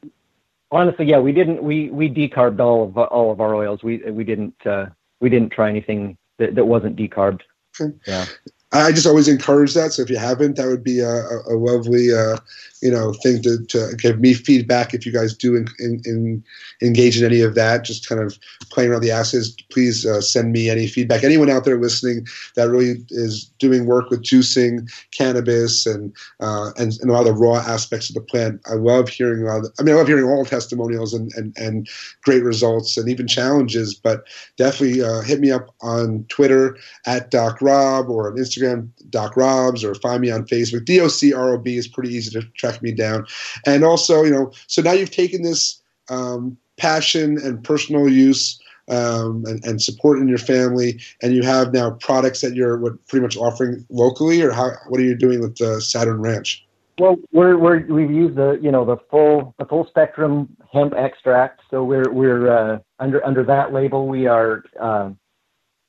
Honestly, 0.71 1.05
yeah, 1.05 1.19
we 1.19 1.31
didn't 1.31 1.63
we 1.63 1.89
we 1.91 2.09
decarbed 2.09 2.59
all 2.59 2.85
of 2.85 2.97
all 2.97 3.31
of 3.31 3.39
our 3.39 3.55
oils. 3.55 3.83
We 3.83 3.97
we 4.09 4.23
didn't 4.23 4.55
uh, 4.65 4.87
we 5.19 5.29
didn't 5.29 5.51
try 5.51 5.69
anything 5.69 6.17
that, 6.39 6.55
that 6.55 6.65
wasn't 6.65 6.95
decarbed. 6.95 7.41
Okay. 7.79 7.93
Yeah. 8.07 8.25
I 8.73 8.91
just 8.91 9.07
always 9.07 9.29
encourage 9.29 9.73
that. 9.75 9.93
So 9.93 10.01
if 10.01 10.09
you 10.09 10.17
haven't, 10.17 10.57
that 10.57 10.67
would 10.67 10.83
be 10.83 10.99
a, 10.99 11.07
a 11.07 11.55
lovely, 11.55 12.13
uh, 12.13 12.35
you 12.81 12.91
know, 12.91 13.13
thing 13.23 13.41
to, 13.41 13.65
to 13.65 13.95
give 13.97 14.19
me 14.19 14.33
feedback 14.33 14.93
if 14.93 15.05
you 15.05 15.11
guys 15.11 15.35
do 15.35 15.55
in, 15.55 15.67
in, 15.79 16.01
in 16.05 16.43
engage 16.81 17.19
in 17.19 17.25
any 17.25 17.41
of 17.41 17.55
that. 17.55 17.83
Just 17.83 18.07
kind 18.07 18.21
of 18.21 18.37
playing 18.69 18.91
around 18.91 19.01
the 19.01 19.11
acids. 19.11 19.55
Please 19.71 20.05
uh, 20.05 20.21
send 20.21 20.51
me 20.51 20.69
any 20.69 20.87
feedback. 20.87 21.23
Anyone 21.23 21.49
out 21.49 21.65
there 21.65 21.79
listening 21.79 22.27
that 22.55 22.69
really 22.69 23.03
is 23.09 23.45
doing 23.59 23.85
work 23.85 24.09
with 24.09 24.23
juicing 24.23 24.89
cannabis 25.11 25.85
and 25.85 26.15
uh, 26.39 26.71
and, 26.77 26.93
and 27.01 27.09
a 27.09 27.13
lot 27.13 27.21
of 27.21 27.27
the 27.27 27.33
raw 27.33 27.57
aspects 27.57 28.09
of 28.09 28.15
the 28.15 28.21
plant. 28.21 28.61
I 28.69 28.73
love 28.73 29.09
hearing 29.09 29.43
a 29.43 29.45
lot. 29.45 29.65
Of, 29.65 29.71
I 29.79 29.83
mean, 29.83 29.95
I 29.95 29.97
love 29.97 30.07
hearing 30.07 30.25
all 30.25 30.45
testimonials 30.45 31.13
and, 31.13 31.31
and, 31.35 31.57
and 31.57 31.87
great 32.23 32.43
results 32.43 32.97
and 32.97 33.09
even 33.09 33.27
challenges. 33.27 33.93
But 33.95 34.25
definitely 34.57 35.01
uh, 35.01 35.21
hit 35.21 35.39
me 35.39 35.51
up 35.51 35.73
on 35.81 36.25
Twitter 36.29 36.77
at 37.05 37.31
Doc 37.31 37.61
Rob 37.61 38.09
or 38.09 38.29
on 38.29 38.37
Instagram 38.37 38.89
Doc 39.09 39.35
Robs, 39.37 39.83
or 39.83 39.95
find 39.95 40.21
me 40.21 40.31
on 40.31 40.45
Facebook. 40.45 40.85
DOC 40.85 41.67
is 41.67 41.87
pretty 41.87 42.13
easy 42.13 42.31
to 42.31 42.45
track 42.53 42.66
me 42.81 42.91
down. 42.91 43.25
And 43.65 43.83
also, 43.83 44.23
you 44.23 44.31
know, 44.31 44.51
so 44.67 44.81
now 44.81 44.93
you've 44.93 45.11
taken 45.11 45.41
this 45.41 45.81
um, 46.09 46.57
passion 46.77 47.37
and 47.43 47.63
personal 47.63 48.07
use 48.07 48.59
um, 48.89 49.43
and, 49.45 49.63
and, 49.65 49.81
support 49.81 50.19
in 50.19 50.29
your 50.29 50.37
family, 50.37 50.97
and 51.21 51.35
you 51.35 51.43
have 51.43 51.73
now 51.73 51.91
products 51.91 52.39
that 52.39 52.53
you're 52.53 52.77
what, 52.77 53.05
pretty 53.07 53.21
much 53.21 53.35
offering 53.35 53.85
locally, 53.89 54.41
or 54.41 54.51
how? 54.51 54.69
What 54.87 55.01
are 55.01 55.03
you 55.03 55.13
doing 55.13 55.41
with 55.41 55.57
the 55.57 55.81
Saturn 55.81 56.21
Ranch? 56.21 56.65
Well, 56.97 57.17
we're, 57.33 57.57
we're 57.57 57.85
we've 57.87 58.09
used 58.09 58.37
the 58.37 58.57
you 58.61 58.71
know 58.71 58.85
the 58.85 58.95
full 59.11 59.53
the 59.59 59.65
full 59.65 59.85
spectrum 59.87 60.55
hemp 60.71 60.93
extract, 60.93 61.63
so 61.69 61.83
we're 61.83 62.09
we're 62.09 62.49
uh, 62.49 62.79
under 62.99 63.25
under 63.25 63.43
that 63.43 63.73
label. 63.73 64.07
We 64.07 64.25
are 64.25 64.63
uh, 64.79 65.09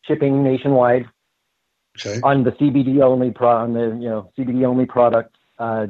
shipping 0.05 0.43
nationwide 0.43 1.07
Okay. 1.99 2.21
On 2.23 2.45
the 2.45 2.53
CBD 2.53 3.03
only 3.03 3.31
pro, 3.31 3.49
on 3.49 3.73
the 3.73 3.87
you 4.01 4.09
know 4.09 4.31
CBD 4.39 4.65
only 4.65 4.87
product, 4.87 5.37
uh, 5.59 5.87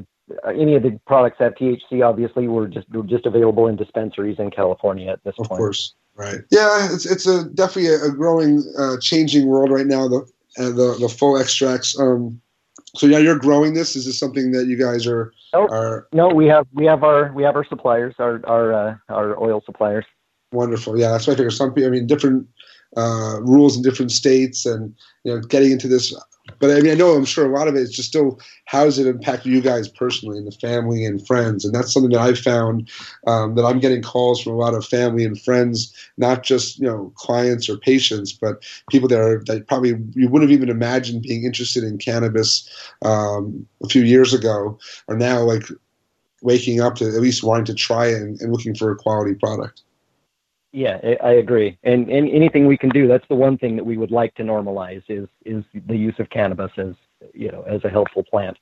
any 0.46 0.74
of 0.74 0.82
the 0.82 0.98
products 1.06 1.36
have 1.38 1.54
THC. 1.54 2.04
Obviously, 2.04 2.48
we're 2.48 2.68
just 2.68 2.88
we're 2.90 3.02
just 3.02 3.26
available 3.26 3.66
in 3.66 3.76
dispensaries 3.76 4.38
in 4.38 4.50
California 4.50 5.10
at 5.10 5.22
this 5.24 5.34
of 5.38 5.48
point. 5.48 5.52
Of 5.52 5.58
course, 5.58 5.94
right? 6.16 6.40
Yeah, 6.50 6.88
it's 6.92 7.06
it's 7.06 7.26
a 7.26 7.44
definitely 7.44 7.88
a, 7.88 8.04
a 8.04 8.10
growing, 8.10 8.64
uh, 8.78 8.96
changing 9.00 9.46
world 9.46 9.70
right 9.70 9.86
now. 9.86 10.08
The 10.08 10.18
uh, 10.58 10.70
the 10.70 10.96
the 11.00 11.08
full 11.08 11.38
extracts. 11.38 11.98
Um, 11.98 12.40
so 12.94 13.06
yeah, 13.06 13.18
you're 13.18 13.38
growing 13.38 13.74
this. 13.74 13.96
Is 13.96 14.06
this 14.06 14.18
something 14.18 14.52
that 14.52 14.66
you 14.66 14.76
guys 14.76 15.06
are? 15.06 15.32
Nope. 15.52 15.70
are 15.70 16.08
no, 16.12 16.28
we 16.28 16.46
have 16.46 16.66
we 16.72 16.84
have 16.86 17.04
our 17.04 17.32
we 17.32 17.42
have 17.42 17.56
our 17.56 17.64
suppliers, 17.64 18.14
our 18.18 18.44
our 18.46 18.72
uh, 18.72 18.96
our 19.08 19.42
oil 19.42 19.62
suppliers. 19.64 20.04
Wonderful. 20.52 20.98
Yeah, 20.98 21.10
that's 21.10 21.26
what 21.26 21.34
I 21.34 21.36
figure. 21.36 21.50
Some 21.50 21.74
people, 21.74 21.88
I 21.88 21.90
mean, 21.90 22.06
different 22.06 22.46
uh, 22.96 23.38
rules 23.42 23.76
in 23.76 23.82
different 23.82 24.12
states 24.12 24.66
and 24.66 24.94
you 25.24 25.34
know 25.34 25.40
getting 25.40 25.72
into 25.72 25.88
this 25.88 26.14
but 26.60 26.70
I 26.70 26.80
mean, 26.80 26.92
I 26.92 26.94
know 26.94 27.12
I'm 27.12 27.24
sure 27.24 27.46
a 27.46 27.56
lot 27.56 27.68
of 27.68 27.74
it 27.74 27.82
is 27.82 27.92
just 27.92 28.08
still 28.08 28.40
how 28.64 28.84
does 28.84 28.98
it 28.98 29.06
impact 29.06 29.46
you 29.46 29.60
guys 29.60 29.88
personally 29.88 30.38
and 30.38 30.46
the 30.46 30.52
family 30.52 31.04
and 31.04 31.24
friends, 31.26 31.64
and 31.64 31.74
that's 31.74 31.92
something 31.92 32.10
that 32.12 32.20
I've 32.20 32.38
found 32.38 32.90
um, 33.26 33.54
that 33.54 33.64
I'm 33.64 33.78
getting 33.80 34.02
calls 34.02 34.40
from 34.40 34.54
a 34.54 34.56
lot 34.56 34.74
of 34.74 34.84
family 34.84 35.24
and 35.24 35.40
friends, 35.40 35.92
not 36.16 36.42
just 36.42 36.78
you 36.78 36.86
know 36.86 37.12
clients 37.16 37.68
or 37.68 37.76
patients, 37.76 38.32
but 38.32 38.64
people 38.90 39.08
that 39.08 39.20
are 39.20 39.42
that 39.46 39.66
probably 39.68 39.90
you 40.14 40.28
wouldn't 40.28 40.50
have 40.50 40.56
even 40.56 40.70
imagined 40.70 41.22
being 41.22 41.44
interested 41.44 41.84
in 41.84 41.98
cannabis 41.98 42.68
um, 43.04 43.66
a 43.82 43.88
few 43.88 44.02
years 44.02 44.32
ago 44.32 44.78
are 45.08 45.16
now 45.16 45.40
like 45.40 45.64
waking 46.42 46.80
up 46.80 46.94
to 46.96 47.04
at 47.04 47.20
least 47.20 47.42
wanting 47.42 47.64
to 47.64 47.74
try 47.74 48.06
it 48.06 48.22
and, 48.22 48.40
and 48.40 48.52
looking 48.52 48.74
for 48.74 48.90
a 48.90 48.96
quality 48.96 49.34
product. 49.34 49.82
Yeah, 50.78 51.16
I 51.24 51.32
agree. 51.32 51.76
And, 51.82 52.08
and 52.08 52.30
anything 52.30 52.68
we 52.68 52.76
can 52.76 52.90
do, 52.90 53.08
that's 53.08 53.26
the 53.26 53.34
one 53.34 53.58
thing 53.58 53.74
that 53.74 53.84
we 53.84 53.96
would 53.96 54.12
like 54.12 54.36
to 54.36 54.44
normalize 54.44 55.02
is 55.08 55.28
is 55.44 55.64
the 55.74 55.96
use 55.96 56.14
of 56.20 56.30
cannabis 56.30 56.70
as 56.76 56.94
you 57.34 57.50
know 57.50 57.62
as 57.62 57.82
a 57.82 57.88
helpful 57.88 58.22
plant. 58.22 58.56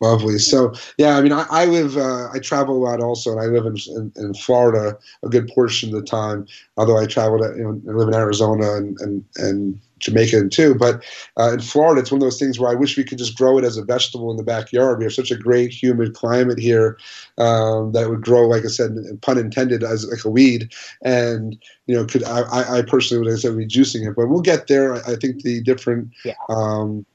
Lovely. 0.00 0.38
So 0.38 0.72
yeah, 0.98 1.16
I 1.16 1.20
mean, 1.20 1.32
I, 1.32 1.46
I 1.50 1.64
live, 1.64 1.96
uh, 1.96 2.28
I 2.32 2.38
travel 2.38 2.76
a 2.76 2.82
lot 2.88 3.00
also, 3.00 3.32
and 3.32 3.40
I 3.40 3.46
live 3.46 3.66
in, 3.66 3.76
in, 3.96 4.12
in 4.24 4.34
Florida 4.34 4.96
a 5.24 5.28
good 5.28 5.48
portion 5.48 5.92
of 5.92 6.00
the 6.00 6.06
time. 6.06 6.46
Although 6.76 6.98
I 6.98 7.06
travel, 7.06 7.38
to, 7.40 7.56
you 7.56 7.64
know, 7.64 7.92
I 7.92 7.96
live 7.96 8.06
in 8.06 8.14
Arizona 8.14 8.76
and 8.76 8.96
and 9.00 9.24
and 9.34 9.80
Jamaica 10.00 10.48
too. 10.48 10.74
But 10.74 11.04
uh, 11.38 11.52
in 11.52 11.60
Florida, 11.60 12.00
it's 12.00 12.10
one 12.10 12.20
of 12.20 12.26
those 12.26 12.38
things 12.38 12.58
where 12.58 12.70
I 12.70 12.74
wish 12.74 12.96
we 12.96 13.04
could 13.04 13.18
just 13.18 13.36
grow 13.36 13.58
it 13.58 13.64
as 13.64 13.76
a 13.76 13.84
vegetable 13.84 14.30
in 14.30 14.36
the 14.36 14.42
backyard. 14.42 14.98
We 14.98 15.04
have 15.04 15.12
such 15.12 15.30
a 15.30 15.36
great 15.36 15.72
humid 15.72 16.14
climate 16.14 16.58
here 16.58 16.98
um, 17.38 17.92
that 17.92 18.04
it 18.04 18.10
would 18.10 18.22
grow, 18.22 18.48
like 18.48 18.64
I 18.64 18.68
said, 18.68 18.96
pun 19.22 19.38
intended, 19.38 19.84
as 19.84 20.06
like 20.08 20.24
a 20.24 20.30
weed. 20.30 20.72
And 21.02 21.56
you 21.86 21.94
know, 21.94 22.04
could 22.04 22.24
I, 22.24 22.78
I 22.78 22.82
personally 22.82 23.24
would 23.24 23.30
have 23.30 23.40
said 23.40 23.54
reducing 23.54 24.04
it, 24.04 24.16
but 24.16 24.28
we'll 24.28 24.40
get 24.40 24.66
there. 24.66 24.94
I, 24.94 25.12
I 25.12 25.16
think 25.16 25.42
the 25.42 25.62
different. 25.62 26.10
Yeah. 26.24 26.34
Um, 26.48 27.06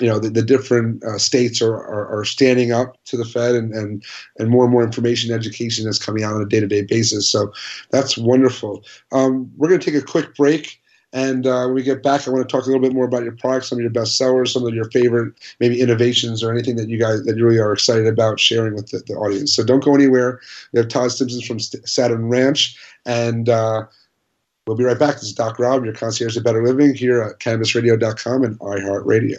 you 0.00 0.06
know 0.06 0.18
the, 0.18 0.30
the 0.30 0.42
different 0.42 1.04
uh, 1.04 1.18
states 1.18 1.60
are, 1.60 1.74
are, 1.74 2.20
are, 2.20 2.24
standing 2.24 2.72
up 2.72 2.96
to 3.04 3.16
the 3.16 3.24
Fed 3.24 3.54
and, 3.54 3.72
and 3.74 4.02
and 4.38 4.48
more 4.48 4.64
and 4.64 4.72
more 4.72 4.82
information 4.82 5.32
education 5.32 5.86
is 5.86 5.98
coming 5.98 6.24
out 6.24 6.34
on 6.34 6.42
a 6.42 6.46
day 6.46 6.60
to 6.60 6.66
day 6.66 6.82
basis. 6.82 7.28
So 7.28 7.52
that's 7.90 8.16
wonderful. 8.16 8.82
Um, 9.12 9.50
we're 9.56 9.68
going 9.68 9.80
to 9.80 9.90
take 9.90 10.00
a 10.00 10.04
quick 10.04 10.34
break. 10.34 10.79
And 11.12 11.46
uh, 11.46 11.64
when 11.64 11.74
we 11.74 11.82
get 11.82 12.02
back, 12.02 12.26
I 12.26 12.30
want 12.30 12.48
to 12.48 12.52
talk 12.52 12.64
a 12.64 12.70
little 12.70 12.82
bit 12.82 12.92
more 12.92 13.04
about 13.04 13.24
your 13.24 13.32
products, 13.32 13.68
some 13.68 13.78
of 13.78 13.82
your 13.82 13.90
best 13.90 14.16
sellers, 14.16 14.52
some 14.52 14.64
of 14.64 14.74
your 14.74 14.88
favorite 14.90 15.34
maybe 15.58 15.80
innovations 15.80 16.42
or 16.42 16.52
anything 16.52 16.76
that 16.76 16.88
you 16.88 16.98
guys 16.98 17.24
that 17.24 17.36
you 17.36 17.44
really 17.44 17.58
are 17.58 17.72
excited 17.72 18.06
about 18.06 18.38
sharing 18.38 18.74
with 18.74 18.90
the, 18.90 18.98
the 19.06 19.14
audience. 19.14 19.52
So 19.52 19.64
don't 19.64 19.82
go 19.82 19.94
anywhere. 19.94 20.40
We 20.72 20.78
have 20.78 20.88
Todd 20.88 21.10
Simpson 21.10 21.42
from 21.42 21.58
Saturn 21.58 22.28
Ranch, 22.28 22.78
and 23.06 23.48
uh, 23.48 23.86
we'll 24.66 24.76
be 24.76 24.84
right 24.84 24.98
back. 24.98 25.14
This 25.14 25.24
is 25.24 25.32
Doc 25.32 25.58
Rob, 25.58 25.84
your 25.84 25.94
concierge 25.94 26.36
of 26.36 26.44
better 26.44 26.64
living 26.64 26.94
here 26.94 27.22
at 27.22 27.40
CannabisRadio.com 27.40 28.44
and 28.44 28.58
iHeartRadio. 28.60 29.38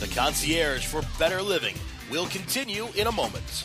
The 0.00 0.08
concierge 0.08 0.84
for 0.84 1.00
better 1.18 1.40
living 1.40 1.76
will 2.10 2.26
continue 2.26 2.88
in 2.96 3.06
a 3.06 3.12
moment. 3.12 3.64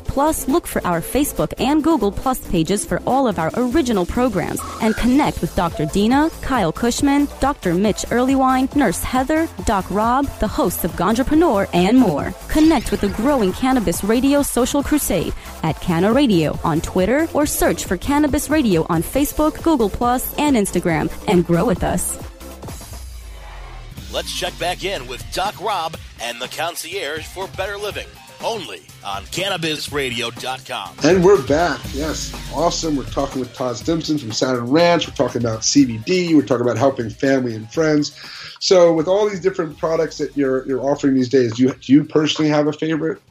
Plus, 0.11 0.45
look 0.49 0.67
for 0.67 0.85
our 0.85 0.99
Facebook 0.99 1.53
and 1.57 1.81
Google 1.81 2.11
Plus 2.11 2.37
pages 2.49 2.83
for 2.83 3.01
all 3.07 3.29
of 3.29 3.39
our 3.39 3.49
original 3.55 4.05
programs 4.05 4.59
and 4.81 4.93
connect 4.97 5.39
with 5.39 5.55
Dr. 5.55 5.85
Dina, 5.85 6.29
Kyle 6.41 6.73
Kushman, 6.73 7.29
Dr. 7.39 7.73
Mitch 7.73 8.03
Earleywine, 8.09 8.75
Nurse 8.75 9.01
Heather, 9.01 9.47
Doc 9.63 9.85
Rob, 9.89 10.25
the 10.41 10.49
hosts 10.49 10.83
of 10.83 10.91
Ganjapreneur, 10.97 11.69
and 11.73 11.97
more. 11.97 12.33
Connect 12.49 12.91
with 12.91 12.99
the 12.99 13.07
growing 13.07 13.53
Cannabis 13.53 14.03
Radio 14.03 14.41
Social 14.41 14.83
Crusade 14.83 15.33
at 15.63 15.79
Canna 15.79 16.11
Radio 16.11 16.59
on 16.61 16.81
Twitter 16.81 17.29
or 17.33 17.45
search 17.45 17.85
for 17.85 17.95
Cannabis 17.95 18.49
Radio 18.49 18.85
on 18.89 19.01
Facebook, 19.01 19.63
Google 19.63 19.89
Plus, 19.89 20.37
and 20.37 20.57
Instagram 20.57 21.09
and 21.29 21.47
grow 21.47 21.63
with 21.63 21.85
us. 21.85 22.17
Let's 24.13 24.37
check 24.37 24.59
back 24.59 24.83
in 24.83 25.07
with 25.07 25.23
Doc 25.31 25.57
Rob 25.61 25.95
and 26.19 26.41
the 26.41 26.49
concierge 26.49 27.25
for 27.27 27.47
better 27.55 27.77
living 27.77 28.07
only 28.43 28.81
on 29.03 29.23
CannabisRadio.com. 29.23 30.97
And 31.03 31.23
we're 31.23 31.45
back. 31.47 31.79
Yes, 31.93 32.33
awesome. 32.53 32.95
We're 32.95 33.05
talking 33.05 33.39
with 33.39 33.53
Todd 33.53 33.77
Simpson 33.77 34.17
from 34.17 34.31
Saturn 34.31 34.69
Ranch. 34.69 35.07
We're 35.07 35.15
talking 35.15 35.41
about 35.41 35.61
CBD. 35.61 36.35
We're 36.35 36.45
talking 36.45 36.65
about 36.65 36.77
helping 36.77 37.09
family 37.09 37.55
and 37.55 37.71
friends. 37.71 38.15
So, 38.59 38.93
with 38.93 39.07
all 39.07 39.27
these 39.29 39.39
different 39.39 39.77
products 39.77 40.17
that 40.19 40.35
you're 40.37 40.67
you're 40.67 40.81
offering 40.81 41.15
these 41.15 41.29
days, 41.29 41.55
do 41.55 41.63
you, 41.63 41.73
do 41.73 41.93
you 41.93 42.03
personally 42.03 42.49
have 42.49 42.67
a 42.67 42.73
favorite? 42.73 43.21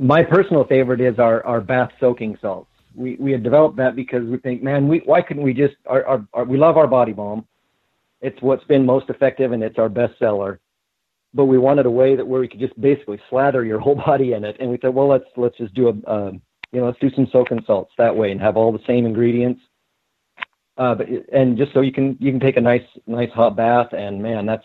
My 0.00 0.22
personal 0.22 0.64
favorite 0.64 1.00
is 1.00 1.18
our, 1.18 1.44
our 1.46 1.60
bath 1.60 1.92
soaking 2.00 2.38
salts. 2.40 2.70
We, 2.94 3.16
we 3.16 3.32
had 3.32 3.42
developed 3.42 3.76
that 3.76 3.94
because 3.94 4.24
we 4.24 4.36
think, 4.38 4.62
man, 4.62 4.88
we, 4.88 4.98
why 5.04 5.22
couldn't 5.22 5.42
we 5.42 5.54
just, 5.54 5.74
our, 5.86 6.04
our, 6.04 6.26
our, 6.34 6.44
we 6.44 6.58
love 6.58 6.76
our 6.76 6.86
body 6.86 7.12
balm. 7.12 7.46
It's 8.20 8.40
what's 8.42 8.64
been 8.64 8.84
most 8.84 9.10
effective 9.10 9.52
and 9.52 9.62
it's 9.62 9.78
our 9.78 9.88
best 9.88 10.18
seller 10.18 10.60
but 11.34 11.46
we 11.46 11.58
wanted 11.58 11.86
a 11.86 11.90
way 11.90 12.14
that 12.16 12.26
where 12.26 12.40
we 12.40 12.48
could 12.48 12.60
just 12.60 12.78
basically 12.80 13.20
slather 13.30 13.64
your 13.64 13.80
whole 13.84 13.94
body 13.94 14.32
in 14.32 14.44
it. 14.44 14.56
And 14.60 14.70
we 14.70 14.76
thought, 14.76 14.94
well, 14.94 15.08
let's 15.08 15.24
let's 15.36 15.56
just 15.58 15.74
do 15.74 15.88
a 15.88 16.32
you 16.72 16.80
know 16.80 16.86
let's 16.86 16.98
do 17.00 17.10
some 17.14 17.28
soaking 17.32 17.62
salts 17.66 17.92
that 17.98 18.16
way 18.16 18.30
and 18.30 18.40
have 18.40 18.56
all 18.56 18.72
the 18.72 18.84
same 18.86 19.06
ingredients. 19.06 19.60
Uh, 20.78 20.94
but 20.94 21.06
and 21.32 21.58
just 21.58 21.72
so 21.72 21.80
you 21.80 21.92
can 21.92 22.16
you 22.18 22.30
can 22.30 22.40
take 22.40 22.56
a 22.56 22.60
nice 22.60 22.86
nice 23.06 23.30
hot 23.32 23.56
bath 23.56 23.92
and 23.92 24.22
man 24.22 24.46
that's 24.46 24.64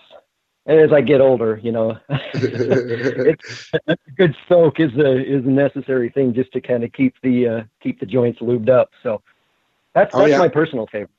as 0.67 0.91
I 0.91 1.00
get 1.00 1.21
older, 1.21 1.59
you 1.63 1.71
know, 1.71 1.97
it's, 2.09 3.71
a 3.88 3.95
good 4.17 4.36
soak 4.50 4.79
is 4.79 4.93
a 4.97 5.17
is 5.17 5.45
a 5.45 5.50
necessary 5.50 6.09
thing 6.09 6.33
just 6.33 6.51
to 6.53 6.62
kind 6.62 6.83
of 6.83 6.91
keep 6.91 7.15
the 7.24 7.47
uh, 7.47 7.63
keep 7.81 8.00
the 8.01 8.05
joints 8.05 8.39
lubed 8.39 8.69
up. 8.69 8.89
So 9.01 9.21
that's 9.95 10.13
oh, 10.13 10.19
that's 10.19 10.29
oh, 10.29 10.31
yeah. 10.31 10.38
my 10.39 10.50
personal 10.50 10.86
favorite. 10.88 11.12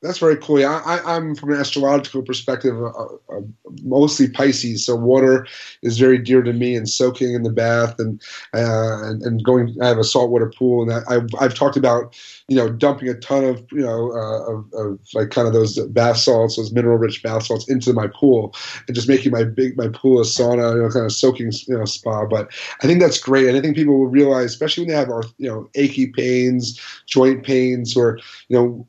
That's 0.00 0.18
very 0.18 0.36
cool. 0.36 0.60
Yeah, 0.60 0.80
I, 0.86 1.16
am 1.16 1.34
from 1.34 1.50
an 1.50 1.58
astrological 1.58 2.22
perspective, 2.22 2.80
uh, 2.80 2.86
uh, 2.88 3.40
mostly 3.82 4.28
Pisces, 4.28 4.86
so 4.86 4.94
water 4.94 5.44
is 5.82 5.98
very 5.98 6.18
dear 6.18 6.40
to 6.40 6.52
me. 6.52 6.76
And 6.76 6.88
soaking 6.88 7.34
in 7.34 7.42
the 7.42 7.50
bath, 7.50 7.98
and 7.98 8.22
uh, 8.54 9.02
and, 9.02 9.22
and, 9.24 9.42
going, 9.42 9.76
I 9.82 9.88
have 9.88 9.98
a 9.98 10.04
saltwater 10.04 10.52
pool, 10.56 10.82
and 10.82 10.92
I, 10.92 11.16
I've, 11.16 11.28
I've 11.40 11.54
talked 11.54 11.76
about, 11.76 12.16
you 12.46 12.56
know, 12.56 12.70
dumping 12.70 13.08
a 13.08 13.14
ton 13.14 13.42
of, 13.42 13.66
you 13.72 13.80
know, 13.80 14.12
uh, 14.12 14.52
of, 14.52 14.72
of, 14.74 15.00
like 15.14 15.30
kind 15.30 15.48
of 15.48 15.52
those 15.52 15.80
bath 15.88 16.18
salts, 16.18 16.56
those 16.56 16.70
mineral-rich 16.70 17.24
bath 17.24 17.46
salts 17.46 17.68
into 17.68 17.92
my 17.92 18.06
pool, 18.06 18.54
and 18.86 18.94
just 18.94 19.08
making 19.08 19.32
my 19.32 19.42
big 19.42 19.76
my 19.76 19.88
pool 19.88 20.20
a 20.20 20.24
sauna, 20.24 20.76
you 20.76 20.82
know, 20.82 20.90
kind 20.90 21.06
of 21.06 21.12
soaking, 21.12 21.50
you 21.66 21.76
know, 21.76 21.84
spa. 21.84 22.24
But 22.24 22.52
I 22.84 22.86
think 22.86 23.00
that's 23.00 23.18
great, 23.18 23.48
and 23.48 23.56
I 23.56 23.60
think 23.60 23.74
people 23.74 23.98
will 23.98 24.06
realize, 24.06 24.52
especially 24.52 24.84
when 24.84 24.90
they 24.90 24.96
have, 24.96 25.10
our 25.10 25.24
you 25.38 25.48
know, 25.48 25.68
achy 25.74 26.06
pains, 26.06 26.80
joint 27.06 27.44
pains, 27.44 27.96
or 27.96 28.20
you 28.46 28.56
know 28.56 28.86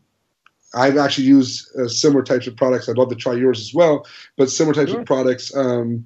I've 0.73 0.97
actually 0.97 1.27
used 1.27 1.67
uh, 1.77 1.87
similar 1.87 2.23
types 2.23 2.47
of 2.47 2.55
products. 2.55 2.87
I'd 2.87 2.97
love 2.97 3.09
to 3.09 3.15
try 3.15 3.33
yours 3.33 3.59
as 3.59 3.73
well, 3.73 4.05
but 4.37 4.49
similar 4.49 4.75
types 4.75 4.91
sure. 4.91 5.01
of 5.01 5.05
products. 5.05 5.55
Um, 5.55 6.05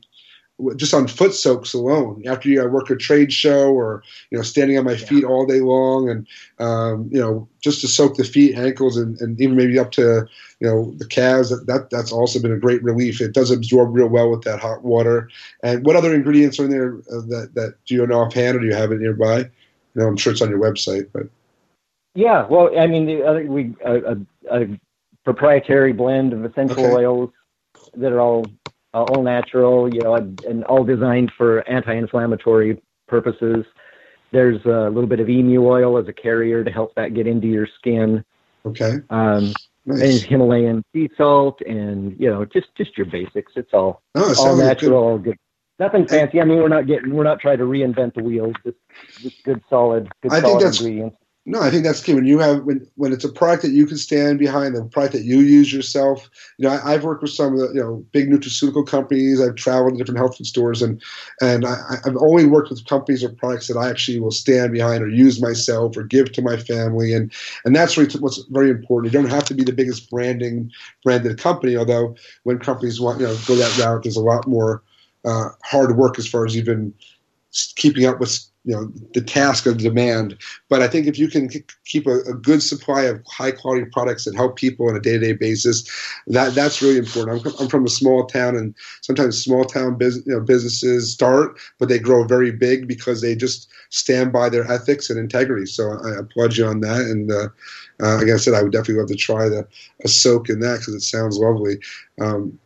just 0.75 0.93
on 0.93 1.07
foot 1.07 1.33
soaks 1.33 1.73
alone. 1.73 2.23
After 2.27 2.47
you 2.47 2.59
know, 2.59 2.67
work 2.67 2.89
a 2.89 2.95
trade 2.95 3.33
show 3.33 3.73
or 3.73 4.03
you 4.29 4.37
know 4.37 4.43
standing 4.43 4.77
on 4.77 4.85
my 4.85 4.95
feet 4.95 5.23
all 5.23 5.45
day 5.45 5.61
long, 5.61 6.09
and 6.09 6.27
um, 6.59 7.09
you 7.11 7.19
know 7.19 7.47
just 7.61 7.81
to 7.81 7.87
soak 7.87 8.15
the 8.15 8.23
feet, 8.23 8.55
ankles, 8.55 8.95
and, 8.95 9.19
and 9.19 9.39
even 9.41 9.55
maybe 9.55 9.79
up 9.79 9.91
to 9.93 10.27
you 10.59 10.67
know 10.67 10.93
the 10.97 11.07
calves. 11.07 11.49
That, 11.49 11.65
that 11.67 11.89
that's 11.89 12.11
also 12.11 12.39
been 12.39 12.53
a 12.53 12.59
great 12.59 12.83
relief. 12.83 13.19
It 13.19 13.33
does 13.33 13.51
absorb 13.51 13.93
real 13.93 14.07
well 14.07 14.29
with 14.29 14.43
that 14.43 14.59
hot 14.59 14.83
water. 14.83 15.29
And 15.63 15.85
what 15.85 15.95
other 15.95 16.13
ingredients 16.13 16.59
are 16.59 16.65
in 16.65 16.71
there 16.71 16.95
uh, 17.11 17.21
that 17.27 17.51
that 17.55 17.75
do 17.85 17.95
you 17.95 18.05
know 18.05 18.21
offhand, 18.21 18.57
or 18.57 18.59
do 18.59 18.67
you 18.67 18.75
have 18.75 18.91
it 18.91 18.99
nearby? 18.99 19.39
You 19.39 19.49
know, 19.95 20.07
I'm 20.07 20.17
sure 20.17 20.33
it's 20.33 20.41
on 20.41 20.49
your 20.49 20.59
website, 20.59 21.09
but 21.13 21.27
yeah. 22.15 22.45
Well, 22.47 22.77
I 22.77 22.85
mean, 22.87 23.05
the 23.05 23.23
other, 23.23 23.43
we 23.45 23.73
a, 23.83 24.17
a, 24.53 24.79
proprietary 25.23 25.93
blend 25.93 26.33
of 26.33 26.43
essential 26.43 26.85
Okay. 26.85 26.95
oils 27.05 27.29
that 27.95 28.11
are 28.11 28.19
all 28.19 28.45
uh, 28.93 29.03
all 29.03 29.23
natural, 29.23 29.91
you 29.93 30.01
know, 30.01 30.15
and, 30.15 30.63
all 30.65 30.83
designed 30.83 31.31
for 31.37 31.67
anti-inflammatory 31.67 32.79
purposes. 33.07 33.65
There's 34.31 34.63
a 34.65 34.89
little 34.89 35.07
bit 35.07 35.19
of 35.19 35.29
emu 35.29 35.65
oil 35.65 35.97
as 35.97 36.07
a 36.07 36.13
carrier 36.13 36.63
to 36.63 36.71
help 36.71 36.93
that 36.95 37.13
get 37.13 37.25
into 37.25 37.47
your 37.47 37.67
skin. 37.79 38.23
okay, 38.65 38.97
Um, 39.09 39.53
and. 39.85 40.21
Himalayan 40.21 40.83
sea 40.93 41.09
salt, 41.17 41.59
and 41.61 42.19
you 42.19 42.29
know, 42.29 42.45
just 42.45 42.67
just 42.75 42.97
your 42.97 43.05
basics. 43.07 43.53
It's 43.55 43.73
all 43.73 44.01
Oh, 44.15 44.33
all 44.39 44.55
natural, 44.57 45.03
all 45.03 45.17
good. 45.17 45.37
Nothing 45.79 46.07
fancy. 46.07 46.39
I 46.39 46.45
mean, 46.45 46.57
we're 46.59 46.67
not 46.67 46.85
getting, 46.85 47.13
we're 47.13 47.23
not 47.23 47.39
trying 47.39 47.57
to 47.57 47.63
reinvent 47.65 48.13
the 48.13 48.23
wheel. 48.23 48.51
Just, 48.63 48.77
just 49.21 49.43
good, 49.43 49.61
solid, 49.69 50.07
good, 50.21 50.31
I 50.33 50.39
solid 50.41 50.63
ingredients. 50.65 51.17
No, 51.45 51.61
I 51.61 51.69
think 51.69 51.83
that's 51.83 52.01
key. 52.01 52.13
When 52.13 52.25
you 52.25 52.39
have 52.39 52.63
when 52.63 52.87
when 52.95 53.11
it's 53.11 53.25
a 53.25 53.31
product 53.31 53.63
that 53.63 53.71
you 53.71 53.85
can 53.85 53.97
stand 53.97 54.39
behind, 54.39 54.77
the 54.77 54.85
product 54.85 55.13
that 55.13 55.25
you 55.25 55.39
use 55.39 55.73
yourself. 55.73 56.29
You 56.57 56.65
know, 56.67 56.73
I, 56.73 56.93
I've 56.93 57.03
worked 57.03 57.21
with 57.21 57.31
some 57.31 57.53
of 57.53 57.59
the 57.59 57.67
you 57.73 57.81
know 57.81 58.05
big 58.13 58.29
nutraceutical 58.29 58.87
companies. 58.87 59.41
I've 59.41 59.55
traveled 59.55 59.93
to 59.93 59.97
different 59.97 60.19
health 60.19 60.37
food 60.37 60.47
stores, 60.47 60.81
and 60.81 61.01
and 61.41 61.65
I, 61.65 61.97
I've 62.05 62.15
only 62.15 62.45
worked 62.45 62.69
with 62.69 62.85
companies 62.85 63.25
or 63.25 63.29
products 63.29 63.67
that 63.67 63.75
I 63.75 63.89
actually 63.89 64.21
will 64.21 64.31
stand 64.31 64.71
behind 64.71 65.03
or 65.03 65.09
use 65.09 65.41
myself 65.41 65.97
or 65.97 66.03
give 66.03 66.31
to 66.31 66.41
my 66.41 66.55
family, 66.55 67.11
and 67.13 67.29
and 67.65 67.75
that's 67.75 67.97
really 67.97 68.17
what's 68.19 68.41
very 68.51 68.69
important. 68.69 69.11
You 69.11 69.19
don't 69.19 69.29
have 69.29 69.45
to 69.45 69.53
be 69.53 69.65
the 69.65 69.73
biggest 69.73 70.09
branding 70.09 70.71
branded 71.03 71.37
company, 71.39 71.75
although 71.75 72.15
when 72.43 72.57
companies 72.57 73.01
want 73.01 73.19
you 73.19 73.27
know 73.27 73.37
go 73.47 73.55
that 73.55 73.77
route, 73.77 74.03
there's 74.03 74.15
a 74.15 74.21
lot 74.21 74.47
more 74.47 74.81
uh, 75.25 75.49
hard 75.63 75.97
work 75.97 76.17
as 76.19 76.27
far 76.27 76.45
as 76.45 76.55
even 76.55 76.93
keeping 77.75 78.05
up 78.05 78.19
with 78.19 78.39
you 78.65 78.73
know 78.73 78.91
the 79.13 79.21
task 79.21 79.65
of 79.65 79.77
demand. 79.77 80.37
But 80.69 80.81
I 80.81 80.87
think 80.87 81.07
if 81.07 81.19
you 81.19 81.27
can 81.27 81.49
keep 81.85 82.07
a, 82.07 82.19
a 82.21 82.33
good 82.33 82.63
supply 82.63 83.03
of 83.03 83.21
high 83.27 83.51
quality 83.51 83.85
products 83.85 84.25
that 84.25 84.35
help 84.35 84.55
people 84.55 84.89
on 84.89 84.95
a 84.95 84.99
day 84.99 85.13
to 85.13 85.19
day 85.19 85.33
basis, 85.33 85.83
that 86.27 86.55
that's 86.55 86.81
really 86.81 86.97
important. 86.97 87.45
I'm, 87.45 87.53
I'm 87.59 87.67
from 87.67 87.85
a 87.85 87.89
small 87.89 88.25
town, 88.25 88.55
and 88.55 88.73
sometimes 89.01 89.43
small 89.43 89.65
town 89.65 89.97
business 89.97 90.25
you 90.25 90.33
know, 90.33 90.39
businesses 90.39 91.11
start, 91.11 91.57
but 91.77 91.89
they 91.89 91.99
grow 91.99 92.23
very 92.23 92.51
big 92.51 92.87
because 92.87 93.21
they 93.21 93.35
just 93.35 93.69
stand 93.89 94.31
by 94.31 94.49
their 94.49 94.69
ethics 94.71 95.09
and 95.09 95.19
integrity. 95.19 95.65
So 95.65 95.91
I 96.03 96.19
applaud 96.19 96.57
you 96.57 96.65
on 96.65 96.79
that. 96.81 97.01
And 97.01 97.31
uh, 97.31 97.49
uh, 98.01 98.17
like 98.17 98.29
I 98.29 98.37
said, 98.37 98.53
I 98.53 98.63
would 98.63 98.71
definitely 98.71 98.95
love 98.95 99.09
to 99.09 99.15
try 99.15 99.49
the 99.49 99.67
a 100.03 100.07
soak 100.07 100.49
in 100.49 100.59
that 100.61 100.79
because 100.79 100.95
it 100.95 101.01
sounds 101.01 101.37
lovely. 101.37 101.79
Um, 102.19 102.57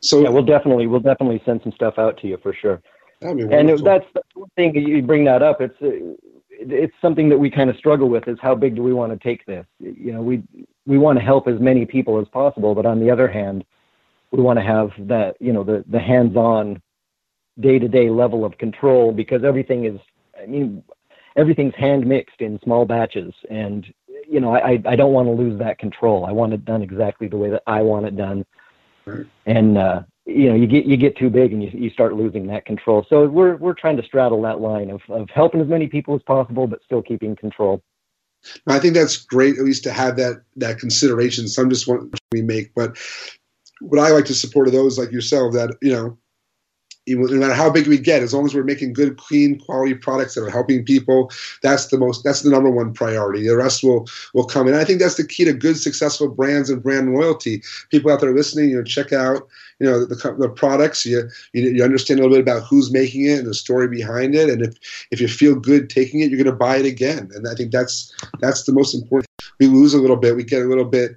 so 0.00 0.20
Yeah, 0.20 0.30
we'll 0.30 0.44
definitely, 0.44 0.88
we'll 0.88 1.00
definitely 1.00 1.40
send 1.44 1.62
some 1.62 1.72
stuff 1.72 1.94
out 1.96 2.18
to 2.18 2.26
you 2.26 2.38
for 2.38 2.52
sure. 2.52 2.82
And 3.22 3.70
it, 3.70 3.84
that's 3.84 4.06
the 4.14 4.22
one 4.34 4.50
thing 4.56 4.74
you 4.74 5.02
bring 5.02 5.24
that 5.24 5.42
up. 5.42 5.60
It's 5.60 5.74
uh, 5.82 6.14
it's 6.50 6.94
something 7.00 7.28
that 7.28 7.38
we 7.38 7.50
kind 7.50 7.70
of 7.70 7.76
struggle 7.76 8.08
with 8.08 8.28
is 8.28 8.38
how 8.40 8.54
big 8.54 8.76
do 8.76 8.82
we 8.82 8.92
want 8.92 9.12
to 9.12 9.18
take 9.18 9.44
this? 9.46 9.66
You 9.80 10.12
know, 10.12 10.22
we 10.22 10.42
we 10.86 10.98
want 10.98 11.18
to 11.18 11.24
help 11.24 11.48
as 11.48 11.60
many 11.60 11.84
people 11.86 12.20
as 12.20 12.28
possible, 12.28 12.74
but 12.74 12.86
on 12.86 13.00
the 13.00 13.10
other 13.10 13.28
hand, 13.28 13.64
we 14.30 14.42
want 14.42 14.58
to 14.58 14.64
have 14.64 14.90
that 15.08 15.36
you 15.40 15.52
know 15.52 15.64
the 15.64 15.84
the 15.88 15.98
hands-on, 16.00 16.80
day-to-day 17.60 18.10
level 18.10 18.44
of 18.44 18.56
control 18.58 19.12
because 19.12 19.44
everything 19.44 19.84
is. 19.84 19.98
I 20.40 20.46
mean, 20.46 20.82
everything's 21.36 21.74
hand 21.74 22.06
mixed 22.06 22.40
in 22.40 22.58
small 22.62 22.84
batches, 22.84 23.32
and 23.50 23.86
you 24.28 24.40
know, 24.40 24.54
I 24.54 24.72
I- 24.72 24.82
I 24.86 24.96
don't 24.96 25.12
want 25.12 25.28
to 25.28 25.32
lose 25.32 25.58
that 25.58 25.78
control. 25.78 26.24
I 26.24 26.32
want 26.32 26.52
it 26.52 26.64
done 26.64 26.82
exactly 26.82 27.28
the 27.28 27.36
way 27.36 27.50
that 27.50 27.62
I 27.66 27.82
want 27.82 28.06
it 28.06 28.16
done, 28.16 28.44
Right. 29.04 29.26
and 29.46 29.78
uh, 29.78 30.02
you 30.26 30.48
know 30.48 30.54
you 30.54 30.66
get 30.66 30.84
you 30.84 30.96
get 30.96 31.16
too 31.16 31.30
big 31.30 31.52
and 31.52 31.62
you 31.62 31.70
you 31.72 31.90
start 31.90 32.14
losing 32.14 32.46
that 32.48 32.64
control. 32.64 33.04
So 33.08 33.28
we're 33.28 33.56
we're 33.56 33.74
trying 33.74 33.96
to 33.96 34.02
straddle 34.02 34.42
that 34.42 34.60
line 34.60 34.90
of 34.90 35.00
of 35.08 35.28
helping 35.30 35.60
as 35.60 35.68
many 35.68 35.88
people 35.88 36.14
as 36.14 36.22
possible, 36.22 36.66
but 36.66 36.82
still 36.84 37.02
keeping 37.02 37.36
control. 37.36 37.82
I 38.66 38.78
think 38.78 38.94
that's 38.94 39.16
great, 39.16 39.58
at 39.58 39.64
least 39.64 39.84
to 39.84 39.92
have 39.92 40.16
that 40.16 40.42
that 40.56 40.78
consideration. 40.78 41.48
Some 41.48 41.70
just 41.70 41.86
want 41.86 42.14
we 42.32 42.42
make, 42.42 42.74
but 42.74 42.96
what 43.80 44.00
I 44.00 44.10
like 44.10 44.26
to 44.26 44.34
support 44.34 44.68
are 44.68 44.72
those 44.72 44.98
like 44.98 45.12
yourself 45.12 45.54
that 45.54 45.76
you 45.82 45.92
know, 45.92 46.18
no 47.06 47.38
matter 47.38 47.54
how 47.54 47.70
big 47.70 47.88
we 47.88 47.98
get, 47.98 48.22
as 48.22 48.32
long 48.32 48.44
as 48.44 48.54
we're 48.54 48.62
making 48.62 48.92
good, 48.92 49.16
clean, 49.16 49.58
quality 49.58 49.94
products 49.94 50.34
that 50.34 50.44
are 50.44 50.50
helping 50.50 50.84
people, 50.84 51.30
that's 51.62 51.86
the 51.88 51.98
most 51.98 52.22
that's 52.24 52.42
the 52.42 52.50
number 52.50 52.70
one 52.70 52.92
priority. 52.92 53.46
The 53.46 53.56
rest 53.56 53.82
will 53.82 54.08
will 54.34 54.46
come, 54.46 54.66
and 54.66 54.76
I 54.76 54.84
think 54.84 55.00
that's 55.00 55.16
the 55.16 55.26
key 55.26 55.44
to 55.44 55.52
good, 55.52 55.76
successful 55.76 56.28
brands 56.28 56.70
and 56.70 56.82
brand 56.82 57.14
loyalty. 57.14 57.62
People 57.90 58.10
out 58.10 58.20
there 58.20 58.34
listening, 58.34 58.70
you 58.70 58.76
know, 58.76 58.84
check 58.84 59.12
out 59.12 59.48
you 59.82 59.90
know 59.90 60.04
the, 60.04 60.36
the 60.38 60.48
products. 60.48 61.04
You, 61.04 61.28
you 61.52 61.70
you 61.70 61.82
understand 61.84 62.20
a 62.20 62.22
little 62.22 62.36
bit 62.36 62.48
about 62.48 62.62
who's 62.62 62.92
making 62.92 63.26
it 63.26 63.40
and 63.40 63.48
the 63.48 63.54
story 63.54 63.88
behind 63.88 64.34
it, 64.36 64.48
and 64.48 64.62
if 64.62 64.74
if 65.10 65.20
you 65.20 65.26
feel 65.26 65.56
good 65.56 65.90
taking 65.90 66.20
it, 66.20 66.30
you're 66.30 66.42
going 66.42 66.54
to 66.54 66.64
buy 66.64 66.76
it 66.76 66.86
again. 66.86 67.30
And 67.34 67.48
I 67.48 67.54
think 67.54 67.72
that's 67.72 68.14
that's 68.38 68.62
the 68.62 68.72
most 68.72 68.94
important. 68.94 69.28
We 69.58 69.66
lose 69.66 69.92
a 69.92 70.00
little 70.00 70.16
bit. 70.16 70.36
We 70.36 70.44
get 70.44 70.62
a 70.62 70.66
little 70.68 70.84
bit. 70.84 71.16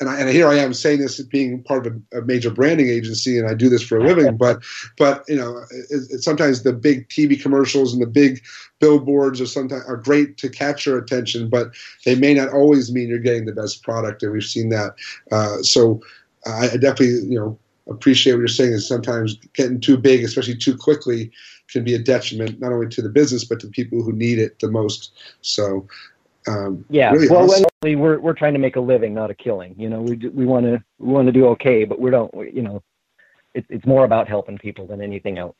And, 0.00 0.08
I, 0.08 0.18
and 0.18 0.28
here 0.30 0.48
I 0.48 0.56
am 0.56 0.74
saying 0.74 0.98
this 0.98 1.20
as 1.20 1.26
being 1.26 1.62
part 1.62 1.86
of 1.86 1.94
a, 2.12 2.18
a 2.18 2.22
major 2.22 2.50
branding 2.50 2.88
agency, 2.88 3.38
and 3.38 3.46
I 3.48 3.54
do 3.54 3.68
this 3.68 3.82
for 3.82 3.98
a 3.98 4.04
living. 4.04 4.36
But, 4.36 4.64
but 4.98 5.22
you 5.28 5.36
know, 5.36 5.58
it, 5.70 6.10
it, 6.10 6.22
sometimes 6.22 6.62
the 6.62 6.72
big 6.72 7.08
TV 7.08 7.40
commercials 7.40 7.92
and 7.92 8.02
the 8.02 8.06
big 8.08 8.42
billboards 8.80 9.40
are 9.40 9.46
sometimes 9.46 9.84
are 9.86 9.98
great 9.98 10.38
to 10.38 10.48
catch 10.48 10.86
your 10.86 10.98
attention, 10.98 11.48
but 11.48 11.70
they 12.04 12.16
may 12.16 12.34
not 12.34 12.48
always 12.48 12.90
mean 12.92 13.08
you're 13.08 13.18
getting 13.18 13.44
the 13.44 13.52
best 13.52 13.84
product. 13.84 14.24
And 14.24 14.32
we've 14.32 14.42
seen 14.42 14.70
that. 14.70 14.96
Uh, 15.30 15.62
so 15.62 16.00
I, 16.46 16.70
I 16.70 16.76
definitely, 16.78 17.28
you 17.28 17.38
know, 17.38 17.58
appreciate 17.92 18.32
what 18.34 18.40
you're 18.40 18.48
saying. 18.48 18.72
Is 18.72 18.86
sometimes 18.86 19.36
getting 19.54 19.80
too 19.80 19.96
big, 19.96 20.24
especially 20.24 20.56
too 20.56 20.76
quickly, 20.76 21.30
can 21.68 21.84
be 21.84 21.94
a 21.94 21.98
detriment 21.98 22.60
not 22.60 22.72
only 22.72 22.88
to 22.88 23.02
the 23.02 23.08
business 23.08 23.44
but 23.44 23.60
to 23.60 23.66
the 23.66 23.72
people 23.72 24.02
who 24.02 24.12
need 24.12 24.38
it 24.38 24.58
the 24.60 24.70
most. 24.70 25.12
So, 25.40 25.86
um, 26.46 26.84
Yeah, 26.90 27.12
really 27.12 27.28
well, 27.28 27.44
awesome. 27.50 27.64
we're 27.82 28.18
we're 28.20 28.32
trying 28.34 28.54
to 28.54 28.58
make 28.58 28.76
a 28.76 28.80
living, 28.80 29.14
not 29.14 29.30
a 29.30 29.34
killing. 29.34 29.74
You 29.78 29.88
know, 29.88 30.02
we 30.02 30.16
do- 30.16 30.30
we 30.30 30.46
want 30.46 30.66
to 30.66 30.82
we 30.98 31.12
want 31.12 31.26
to 31.26 31.32
do 31.32 31.46
okay, 31.48 31.84
but 31.84 32.00
we 32.00 32.10
don't. 32.10 32.32
we- 32.34 32.52
You 32.52 32.62
know, 32.62 32.82
it's 33.54 33.66
it's 33.70 33.86
more 33.86 34.04
about 34.04 34.28
helping 34.28 34.58
people 34.58 34.86
than 34.86 35.00
anything 35.00 35.38
else. 35.38 35.56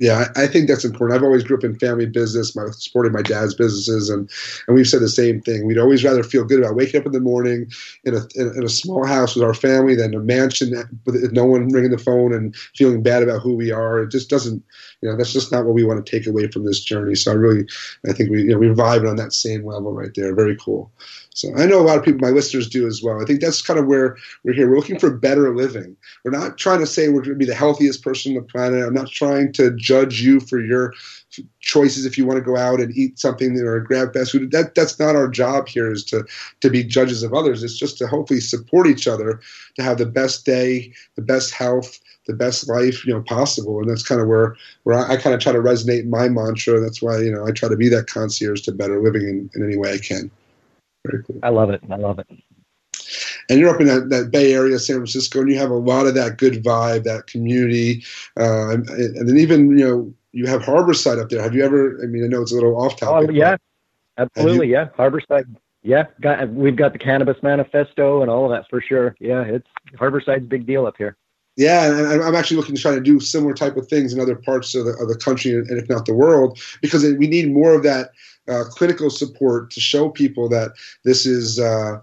Yeah, 0.00 0.28
I 0.36 0.46
think 0.46 0.68
that's 0.68 0.84
important. 0.84 1.16
I've 1.18 1.24
always 1.24 1.42
grew 1.42 1.56
up 1.56 1.64
in 1.64 1.76
family 1.76 2.06
business, 2.06 2.54
my 2.54 2.66
supported 2.70 3.12
my 3.12 3.22
dad's 3.22 3.52
businesses, 3.54 4.08
and 4.08 4.30
and 4.68 4.76
we've 4.76 4.86
said 4.86 5.00
the 5.00 5.08
same 5.08 5.40
thing. 5.40 5.66
We'd 5.66 5.76
always 5.78 6.04
rather 6.04 6.22
feel 6.22 6.44
good 6.44 6.60
about 6.60 6.76
waking 6.76 7.00
up 7.00 7.06
in 7.06 7.12
the 7.12 7.18
morning 7.20 7.68
in 8.04 8.14
a 8.14 8.20
in, 8.36 8.46
in 8.56 8.62
a 8.62 8.68
small 8.68 9.04
house 9.04 9.34
with 9.34 9.42
our 9.42 9.54
family 9.54 9.96
than 9.96 10.14
a 10.14 10.20
mansion 10.20 10.72
with 11.04 11.32
no 11.32 11.44
one 11.44 11.68
ringing 11.72 11.90
the 11.90 11.98
phone 11.98 12.32
and 12.32 12.54
feeling 12.76 13.02
bad 13.02 13.24
about 13.24 13.42
who 13.42 13.56
we 13.56 13.72
are. 13.72 14.00
It 14.00 14.12
just 14.12 14.30
doesn't, 14.30 14.62
you 15.00 15.08
know, 15.08 15.16
that's 15.16 15.32
just 15.32 15.52
not 15.52 15.64
what 15.64 15.74
we 15.74 15.84
want 15.84 16.04
to 16.04 16.10
take 16.10 16.26
away 16.26 16.48
from 16.48 16.64
this 16.64 16.80
journey. 16.80 17.14
So 17.14 17.30
I 17.30 17.34
really, 17.34 17.66
I 18.08 18.12
think 18.12 18.30
we 18.30 18.42
you 18.42 18.48
know 18.48 18.58
we 18.58 18.68
vibe 18.68 19.08
on 19.08 19.16
that 19.16 19.32
same 19.32 19.64
level 19.64 19.92
right 19.92 20.12
there. 20.14 20.34
Very 20.34 20.56
cool. 20.56 20.90
So 21.34 21.54
I 21.56 21.66
know 21.66 21.80
a 21.80 21.86
lot 21.86 21.98
of 21.98 22.04
people, 22.04 22.20
my 22.20 22.34
listeners, 22.34 22.68
do 22.68 22.84
as 22.86 23.00
well. 23.00 23.22
I 23.22 23.24
think 23.24 23.40
that's 23.40 23.62
kind 23.62 23.78
of 23.78 23.86
where 23.86 24.16
we're 24.42 24.54
here. 24.54 24.68
We're 24.68 24.76
looking 24.76 24.98
for 24.98 25.10
better 25.10 25.54
living. 25.54 25.96
We're 26.24 26.32
not 26.32 26.58
trying 26.58 26.80
to 26.80 26.86
say 26.86 27.08
we're 27.08 27.22
going 27.22 27.34
to 27.34 27.34
be 27.36 27.44
the 27.44 27.54
healthiest 27.54 28.02
person 28.02 28.36
on 28.36 28.42
the 28.42 28.48
planet. 28.48 28.84
I'm 28.84 28.94
not 28.94 29.08
trying 29.08 29.52
to 29.52 29.70
judge 29.76 30.20
you 30.20 30.40
for 30.40 30.58
your 30.58 30.94
choices 31.60 32.06
if 32.06 32.18
you 32.18 32.26
want 32.26 32.38
to 32.38 32.44
go 32.44 32.56
out 32.56 32.80
and 32.80 32.96
eat 32.96 33.20
something 33.20 33.56
or 33.60 33.78
grab 33.78 34.14
fast 34.14 34.32
food. 34.32 34.50
That 34.50 34.74
that's 34.74 34.98
not 34.98 35.14
our 35.14 35.28
job 35.28 35.68
here. 35.68 35.92
Is 35.92 36.04
to 36.06 36.24
to 36.60 36.70
be 36.70 36.82
judges 36.82 37.22
of 37.22 37.34
others. 37.34 37.62
It's 37.62 37.78
just 37.78 37.98
to 37.98 38.08
hopefully 38.08 38.40
support 38.40 38.88
each 38.88 39.06
other 39.06 39.40
to 39.76 39.82
have 39.84 39.98
the 39.98 40.06
best 40.06 40.44
day, 40.44 40.92
the 41.14 41.22
best 41.22 41.52
health, 41.52 42.00
the 42.28 42.34
best 42.34 42.68
life 42.68 43.04
you 43.04 43.12
know 43.12 43.22
possible. 43.22 43.80
And 43.80 43.90
that's 43.90 44.06
kind 44.06 44.20
of 44.20 44.28
where 44.28 44.54
where 44.84 44.96
I, 44.98 45.14
I 45.14 45.16
kind 45.16 45.34
of 45.34 45.40
try 45.40 45.52
to 45.52 45.58
resonate 45.58 46.06
my 46.06 46.28
mantra. 46.28 46.78
That's 46.80 47.02
why 47.02 47.18
you 47.18 47.32
know 47.32 47.44
I 47.44 47.50
try 47.50 47.68
to 47.68 47.76
be 47.76 47.88
that 47.88 48.06
concierge 48.06 48.60
to 48.62 48.72
better 48.72 49.02
living 49.02 49.22
in, 49.22 49.50
in 49.54 49.64
any 49.64 49.76
way 49.76 49.94
I 49.94 49.98
can. 49.98 50.30
Very 51.06 51.24
cool. 51.24 51.40
I 51.42 51.48
love 51.48 51.70
it. 51.70 51.82
I 51.90 51.96
love 51.96 52.20
it. 52.20 52.26
And 53.48 53.58
you're 53.58 53.74
up 53.74 53.80
in 53.80 53.86
that, 53.86 54.10
that 54.10 54.30
Bay 54.30 54.52
Area, 54.52 54.78
San 54.78 54.96
Francisco, 54.96 55.40
and 55.40 55.50
you 55.50 55.58
have 55.58 55.70
a 55.70 55.74
lot 55.74 56.06
of 56.06 56.14
that 56.14 56.36
good 56.36 56.62
vibe, 56.62 57.04
that 57.04 57.26
community, 57.26 58.04
uh, 58.38 58.70
and, 58.70 58.88
and 58.90 59.28
then 59.28 59.38
even 59.38 59.76
you 59.78 59.84
know 59.84 60.14
you 60.32 60.46
have 60.46 60.62
Harborside 60.62 61.20
up 61.20 61.30
there. 61.30 61.42
Have 61.42 61.54
you 61.54 61.64
ever? 61.64 61.98
I 62.02 62.06
mean, 62.06 62.24
I 62.24 62.28
know 62.28 62.42
it's 62.42 62.52
a 62.52 62.54
little 62.54 62.76
off 62.78 62.96
topic. 62.96 63.30
Oh 63.30 63.32
yeah, 63.32 63.56
absolutely. 64.18 64.68
Yeah, 64.68 64.88
Harborside. 64.96 65.46
Yeah, 65.82 66.04
got, 66.20 66.50
we've 66.50 66.76
got 66.76 66.92
the 66.92 66.98
Cannabis 66.98 67.36
Manifesto 67.42 68.20
and 68.20 68.30
all 68.30 68.44
of 68.44 68.50
that 68.50 68.68
for 68.68 68.80
sure. 68.80 69.14
Yeah, 69.20 69.42
it's 69.42 69.68
Harborside's 69.94 70.46
big 70.46 70.66
deal 70.66 70.86
up 70.86 70.96
here. 70.98 71.16
Yeah, 71.58 72.12
and 72.12 72.22
I'm 72.22 72.36
actually 72.36 72.56
looking 72.56 72.76
to 72.76 72.80
try 72.80 72.94
to 72.94 73.00
do 73.00 73.18
similar 73.18 73.52
type 73.52 73.76
of 73.76 73.88
things 73.88 74.12
in 74.12 74.20
other 74.20 74.36
parts 74.36 74.76
of 74.76 74.84
the, 74.84 74.92
of 74.92 75.08
the 75.08 75.16
country 75.16 75.54
and 75.54 75.68
if 75.72 75.88
not 75.88 76.06
the 76.06 76.14
world, 76.14 76.60
because 76.80 77.02
we 77.02 77.26
need 77.26 77.52
more 77.52 77.74
of 77.74 77.82
that 77.82 78.12
uh, 78.46 78.62
clinical 78.70 79.10
support 79.10 79.72
to 79.72 79.80
show 79.80 80.08
people 80.08 80.48
that 80.50 80.70
this 81.04 81.26
is 81.26 81.58
uh, 81.58 81.98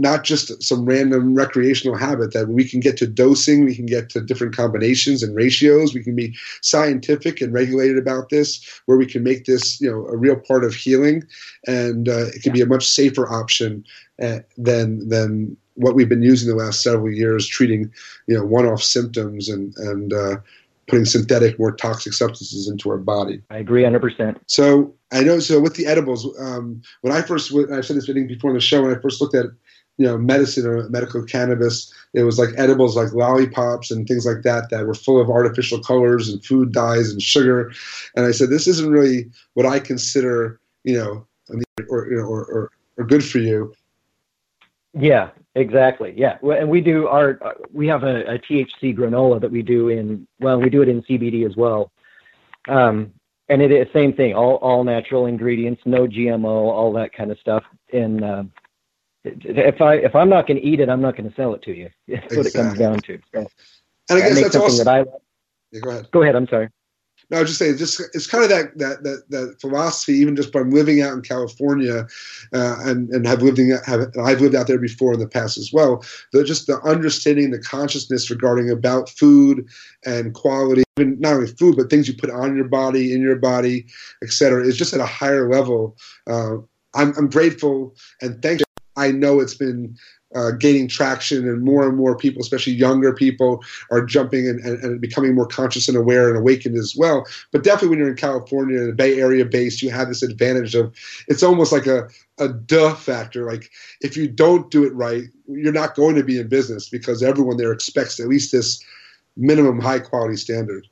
not 0.00 0.22
just 0.22 0.62
some 0.62 0.84
random 0.84 1.34
recreational 1.34 1.96
habit 1.96 2.34
that 2.34 2.48
we 2.48 2.62
can 2.62 2.78
get 2.78 2.98
to 2.98 3.06
dosing 3.06 3.64
we 3.64 3.74
can 3.74 3.86
get 3.86 4.08
to 4.10 4.20
different 4.20 4.56
combinations 4.56 5.22
and 5.22 5.36
ratios 5.36 5.92
we 5.92 6.02
can 6.02 6.16
be 6.16 6.34
scientific 6.62 7.40
and 7.40 7.52
regulated 7.52 7.98
about 7.98 8.30
this 8.30 8.80
where 8.86 8.96
we 8.96 9.04
can 9.04 9.22
make 9.22 9.44
this 9.44 9.80
you 9.80 9.90
know 9.90 10.06
a 10.06 10.16
real 10.16 10.36
part 10.36 10.64
of 10.64 10.74
healing 10.74 11.22
and 11.66 12.08
uh, 12.08 12.26
it 12.28 12.42
can 12.42 12.52
be 12.52 12.62
a 12.62 12.66
much 12.66 12.86
safer 12.86 13.30
option 13.30 13.84
uh, 14.22 14.38
than 14.56 15.06
than 15.08 15.56
what 15.80 15.94
we've 15.94 16.08
been 16.08 16.22
using 16.22 16.48
the 16.48 16.56
last 16.56 16.82
several 16.82 17.10
years 17.10 17.46
treating 17.46 17.90
you 18.26 18.36
know 18.36 18.44
one-off 18.44 18.82
symptoms 18.82 19.48
and 19.48 19.74
and 19.78 20.12
uh, 20.12 20.36
putting 20.90 21.04
synthetic, 21.04 21.58
more 21.58 21.72
toxic 21.72 22.12
substances 22.12 22.68
into 22.68 22.90
our 22.90 22.98
body. 22.98 23.40
I 23.48 23.58
agree 23.58 23.84
100%. 23.84 24.36
So 24.46 24.92
I 25.12 25.22
know. 25.22 25.38
So 25.38 25.60
with 25.60 25.76
the 25.76 25.86
edibles, 25.86 26.28
um, 26.40 26.82
when 27.02 27.12
I 27.12 27.22
first, 27.22 27.54
I've 27.72 27.86
said 27.86 27.96
this 27.96 28.06
before 28.06 28.50
in 28.50 28.54
the 28.54 28.60
show, 28.60 28.82
when 28.82 28.94
I 28.94 29.00
first 29.00 29.20
looked 29.20 29.34
at 29.34 29.46
you 29.98 30.06
know 30.06 30.18
medicine 30.18 30.66
or 30.66 30.88
medical 30.88 31.22
cannabis, 31.24 31.92
it 32.14 32.24
was 32.24 32.38
like 32.38 32.50
edibles 32.56 32.96
like 32.96 33.12
lollipops 33.12 33.90
and 33.90 34.06
things 34.06 34.26
like 34.26 34.42
that 34.42 34.70
that 34.70 34.86
were 34.86 34.94
full 34.94 35.20
of 35.20 35.30
artificial 35.30 35.80
colors 35.80 36.28
and 36.28 36.44
food 36.44 36.72
dyes 36.72 37.10
and 37.10 37.22
sugar. 37.22 37.72
And 38.16 38.26
I 38.26 38.32
said, 38.32 38.50
this 38.50 38.66
isn't 38.66 38.90
really 38.90 39.30
what 39.54 39.66
I 39.66 39.78
consider, 39.78 40.60
you 40.84 40.96
know, 40.98 41.26
or 41.88 42.06
or, 42.06 42.44
or, 42.44 42.70
or 42.96 43.04
good 43.04 43.24
for 43.24 43.38
you. 43.38 43.72
Yeah, 44.92 45.30
exactly. 45.60 46.14
Yeah, 46.16 46.38
and 46.42 46.68
we 46.68 46.80
do 46.80 47.06
our 47.06 47.56
we 47.72 47.86
have 47.86 48.02
a, 48.02 48.34
a, 48.34 48.38
THC 48.38 48.96
granola 48.96 49.40
that 49.40 49.50
we 49.50 49.62
do 49.62 49.88
in 49.88 50.26
well, 50.40 50.60
we 50.60 50.70
do 50.70 50.82
it 50.82 50.88
in 50.88 51.02
CBD 51.02 51.46
as 51.46 51.56
well. 51.56 51.92
Um, 52.68 53.12
and 53.48 53.60
it 53.62 53.72
is 53.72 53.86
the 53.86 53.92
same 53.92 54.12
thing, 54.12 54.34
all 54.34 54.56
all 54.56 54.84
natural 54.84 55.26
ingredients, 55.26 55.82
no 55.84 56.06
GMO, 56.06 56.44
all 56.44 56.92
that 56.94 57.12
kind 57.12 57.30
of 57.30 57.38
stuff. 57.38 57.64
And 57.92 58.24
uh, 58.24 58.44
if 59.24 59.80
I 59.80 59.94
if 59.94 60.14
I'm 60.14 60.28
not 60.28 60.46
going 60.46 60.58
to 60.58 60.66
eat 60.66 60.80
it, 60.80 60.88
I'm 60.88 61.00
not 61.00 61.16
going 61.16 61.28
to 61.28 61.36
sell 61.36 61.54
it 61.54 61.62
to 61.62 61.72
you. 61.72 61.90
That's 62.08 62.24
exactly. 62.24 62.36
what 62.36 62.46
it 62.46 62.54
comes 62.54 62.78
down 62.78 63.00
to. 63.00 63.20
So, 63.34 63.46
and 64.08 64.18
I 64.18 64.28
guess 64.28 64.42
that's 64.42 64.56
also, 64.56 64.84
that 64.84 64.88
I. 64.88 65.04
Yeah, 65.70 65.80
go 65.80 65.90
ahead. 65.90 66.10
Go 66.10 66.22
ahead. 66.22 66.36
I'm 66.36 66.48
sorry. 66.48 66.68
No, 67.30 67.38
I 67.38 67.40
was 67.42 67.50
just 67.50 67.60
saying, 67.60 67.76
just 67.76 68.00
it's 68.12 68.26
kind 68.26 68.42
of 68.42 68.50
that 68.50 68.76
that 68.78 69.04
that, 69.04 69.24
that 69.30 69.60
philosophy. 69.60 70.14
Even 70.14 70.34
just 70.34 70.52
by 70.52 70.60
living 70.60 71.00
out 71.00 71.12
in 71.12 71.22
California, 71.22 72.06
uh, 72.52 72.76
and 72.80 73.08
and 73.10 73.26
have 73.26 73.42
living 73.42 73.70
have 73.86 74.12
I've 74.20 74.40
lived 74.40 74.56
out 74.56 74.66
there 74.66 74.78
before 74.78 75.14
in 75.14 75.20
the 75.20 75.28
past 75.28 75.56
as 75.56 75.72
well. 75.72 76.04
The 76.32 76.42
just 76.42 76.66
the 76.66 76.80
understanding, 76.80 77.50
the 77.50 77.60
consciousness 77.60 78.30
regarding 78.30 78.68
about 78.68 79.08
food 79.08 79.66
and 80.04 80.34
quality, 80.34 80.82
even 80.98 81.20
not 81.20 81.34
only 81.34 81.46
food 81.46 81.76
but 81.76 81.88
things 81.88 82.08
you 82.08 82.14
put 82.14 82.30
on 82.30 82.56
your 82.56 82.68
body, 82.68 83.14
in 83.14 83.20
your 83.20 83.36
body, 83.36 83.86
etc. 84.24 84.66
is 84.66 84.76
just 84.76 84.92
at 84.92 85.00
a 85.00 85.06
higher 85.06 85.48
level. 85.48 85.96
Uh, 86.26 86.56
I'm 86.94 87.14
I'm 87.16 87.30
grateful 87.30 87.94
and 88.20 88.42
thankful. 88.42 88.64
I 88.96 89.12
know 89.12 89.38
it's 89.38 89.54
been 89.54 89.96
uh, 90.34 90.52
gaining 90.52 90.86
traction, 90.88 91.48
and 91.48 91.62
more 91.62 91.88
and 91.88 91.96
more 91.96 92.16
people, 92.16 92.40
especially 92.40 92.72
younger 92.72 93.12
people, 93.12 93.62
are 93.90 94.04
jumping 94.04 94.48
and, 94.48 94.60
and, 94.60 94.82
and, 94.82 95.00
becoming 95.00 95.34
more 95.34 95.46
conscious 95.46 95.88
and 95.88 95.96
aware 95.96 96.28
and 96.28 96.38
awakened 96.38 96.76
as 96.76 96.94
well. 96.96 97.26
But 97.50 97.64
definitely, 97.64 97.88
when 97.88 97.98
you're 97.98 98.10
in 98.10 98.16
California 98.16 98.78
and 98.78 98.88
the 98.88 98.94
Bay 98.94 99.20
Area 99.20 99.44
based, 99.44 99.82
you 99.82 99.90
have 99.90 100.08
this 100.08 100.22
advantage 100.22 100.74
of 100.74 100.94
it's 101.26 101.42
almost 101.42 101.72
like 101.72 101.86
a 101.86 102.08
a 102.38 102.48
duh 102.48 102.94
factor. 102.94 103.44
Like 103.44 103.70
if 104.00 104.16
you 104.16 104.28
don't 104.28 104.70
do 104.70 104.84
it 104.84 104.94
right, 104.94 105.24
you're 105.46 105.72
not 105.72 105.94
going 105.94 106.14
to 106.16 106.24
be 106.24 106.38
in 106.38 106.48
business 106.48 106.88
because 106.88 107.22
everyone 107.22 107.56
there 107.56 107.72
expects 107.72 108.20
at 108.20 108.28
least 108.28 108.52
this 108.52 108.82
minimum 109.36 109.80
high 109.80 109.98
quality 109.98 110.36
standard. 110.36 110.86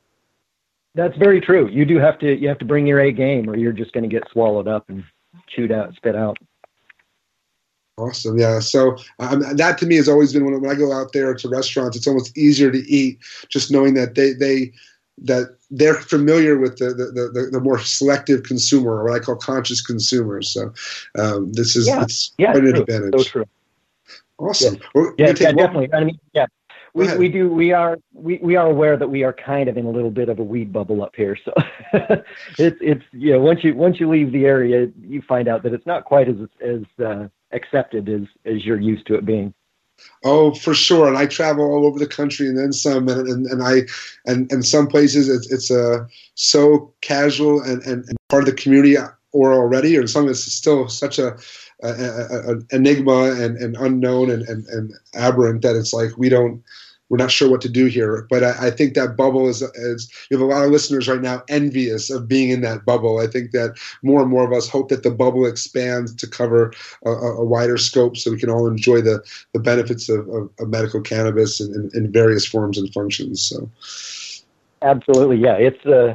That's 0.94 1.16
very 1.16 1.40
true. 1.40 1.68
You 1.68 1.85
do 1.85 1.98
have 1.98 2.18
to 2.20 2.37
you 2.37 2.48
have 2.48 2.59
to 2.59 2.64
bring 2.64 2.87
your 2.87 2.98
A 3.01 3.12
game, 3.12 3.48
or 3.48 3.57
you're 3.57 3.72
just 3.72 3.92
going 3.92 4.03
to 4.03 4.09
get 4.09 4.29
swallowed 4.33 4.66
up 4.66 4.88
and 4.88 5.05
chewed 5.48 5.70
out, 5.70 5.94
spit 5.94 6.16
out. 6.16 6.38
Awesome. 7.98 8.38
Yeah. 8.38 8.61
So 8.61 8.96
um, 9.18 9.42
that 9.56 9.76
to 9.78 9.87
me 9.87 9.96
has 9.96 10.08
always 10.08 10.32
been 10.32 10.44
when, 10.44 10.61
when 10.61 10.70
I 10.70 10.74
go 10.74 10.92
out 10.92 11.12
there 11.12 11.34
to 11.34 11.48
restaurants, 11.48 11.96
it's 11.96 12.06
almost 12.06 12.37
easier 12.38 12.70
to 12.70 12.78
eat 12.78 13.18
just 13.48 13.72
knowing 13.72 13.94
that 13.94 14.14
they, 14.14 14.32
they, 14.32 14.72
that 15.22 15.56
they're 15.70 15.94
familiar 15.94 16.58
with 16.58 16.78
the, 16.78 16.94
the, 16.94 17.30
the, 17.34 17.48
the 17.50 17.61
more 17.61 17.80
selective 17.80 18.44
consumer 18.44 19.00
or 19.00 19.04
what 19.04 19.14
I 19.14 19.18
call 19.18 19.34
conscious 19.34 19.84
consumers. 19.84 20.50
So 20.50 20.72
um, 21.18 21.52
this 21.52 21.74
is 21.74 21.88
yeah. 21.88 22.02
it's 22.02 22.32
yeah, 22.38 22.52
quite 22.52 22.64
an 22.64 22.72
true. 22.72 22.82
advantage. 22.82 23.20
So 23.20 23.24
true. 23.24 23.44
Awesome. 24.38 24.78
Yeah, 24.94 25.02
yeah, 25.18 25.26
yeah 25.26 25.52
definitely. 25.52 25.92
I 25.92 26.04
mean, 26.04 26.20
yeah. 26.32 26.46
We, 26.94 27.16
we 27.16 27.28
do 27.28 27.48
we 27.48 27.72
are 27.72 27.98
we, 28.12 28.38
we 28.42 28.56
are 28.56 28.66
aware 28.66 28.96
that 28.96 29.08
we 29.08 29.22
are 29.22 29.32
kind 29.32 29.68
of 29.68 29.76
in 29.76 29.84
a 29.84 29.90
little 29.90 30.11
bit 30.11 30.28
of 30.28 30.38
a 30.38 30.42
weed 30.42 30.72
bubble 30.72 31.02
up 31.02 31.14
here 31.14 31.37
so 31.37 31.52
it's 32.58 32.78
it's 32.80 33.04
you 33.12 33.32
know 33.32 33.40
once 33.40 33.62
you 33.62 33.74
once 33.76 34.00
you 34.00 34.08
leave 34.08 34.32
the 34.32 34.46
area 34.46 34.88
you 35.02 35.22
find 35.22 35.46
out 35.46 35.62
that 35.62 35.72
it's 35.72 35.87
not 35.87 36.04
quite 36.04 36.28
as 36.28 36.37
as 36.61 36.80
uh, 37.04 37.28
accepted 37.52 38.08
as 38.08 38.22
as 38.44 38.64
you're 38.64 38.80
used 38.80 39.06
to 39.06 39.14
it 39.14 39.24
being. 39.24 39.54
Oh, 40.24 40.54
for 40.54 40.74
sure. 40.74 41.08
And 41.08 41.16
I 41.16 41.26
travel 41.26 41.64
all 41.64 41.87
over 41.87 41.98
the 41.98 42.06
country 42.06 42.46
and 42.48 42.58
then 42.58 42.72
some. 42.72 43.08
And, 43.08 43.28
and, 43.28 43.46
and 43.46 43.62
I, 43.62 43.82
and, 44.26 44.50
and 44.52 44.64
some 44.64 44.87
places 44.87 45.28
it's, 45.28 45.50
it's 45.50 45.70
uh, 45.70 46.06
so 46.34 46.92
casual 47.00 47.61
and, 47.62 47.82
and, 47.82 48.04
and 48.08 48.16
part 48.28 48.44
of 48.44 48.46
the 48.46 48.62
community 48.62 48.96
or 49.32 49.52
already, 49.52 49.96
or 49.96 50.06
some 50.06 50.28
it's 50.28 50.40
still 50.40 50.88
such 50.88 51.18
a, 51.18 51.37
a, 51.82 51.88
a, 51.88 52.52
a 52.52 52.58
enigma 52.70 53.32
and, 53.32 53.56
and 53.56 53.76
unknown 53.76 54.30
and, 54.30 54.42
and, 54.48 54.66
and 54.66 54.92
aberrant 55.14 55.62
that 55.62 55.76
it's 55.76 55.92
like 55.92 56.16
we 56.16 56.28
don't, 56.28 56.62
we're 57.08 57.18
not 57.18 57.30
sure 57.30 57.50
what 57.50 57.60
to 57.62 57.68
do 57.68 57.86
here. 57.86 58.26
But 58.28 58.44
I, 58.44 58.68
I, 58.68 58.70
think 58.70 58.94
that 58.94 59.16
bubble 59.16 59.48
is, 59.48 59.62
is, 59.62 60.10
you 60.30 60.38
have 60.38 60.46
a 60.46 60.50
lot 60.50 60.64
of 60.64 60.70
listeners 60.70 61.08
right 61.08 61.20
now 61.20 61.42
envious 61.48 62.10
of 62.10 62.28
being 62.28 62.50
in 62.50 62.60
that 62.62 62.84
bubble. 62.84 63.18
I 63.18 63.26
think 63.26 63.52
that 63.52 63.78
more 64.02 64.20
and 64.20 64.30
more 64.30 64.44
of 64.44 64.52
us 64.52 64.68
hope 64.68 64.88
that 64.88 65.02
the 65.02 65.10
bubble 65.10 65.46
expands 65.46 66.14
to 66.14 66.26
cover 66.26 66.72
a, 67.04 67.10
a 67.10 67.44
wider 67.44 67.78
scope 67.78 68.16
so 68.16 68.30
we 68.30 68.38
can 68.38 68.50
all 68.50 68.66
enjoy 68.66 69.00
the, 69.00 69.22
the 69.52 69.60
benefits 69.60 70.08
of, 70.08 70.28
of, 70.28 70.50
of 70.58 70.68
medical 70.68 71.00
cannabis 71.00 71.60
in, 71.60 71.74
in, 71.74 71.90
in, 71.94 72.12
various 72.12 72.46
forms 72.46 72.78
and 72.78 72.92
functions. 72.92 73.40
So, 73.42 73.70
absolutely, 74.82 75.38
yeah, 75.38 75.54
it's 75.54 75.84
uh, 75.86 76.14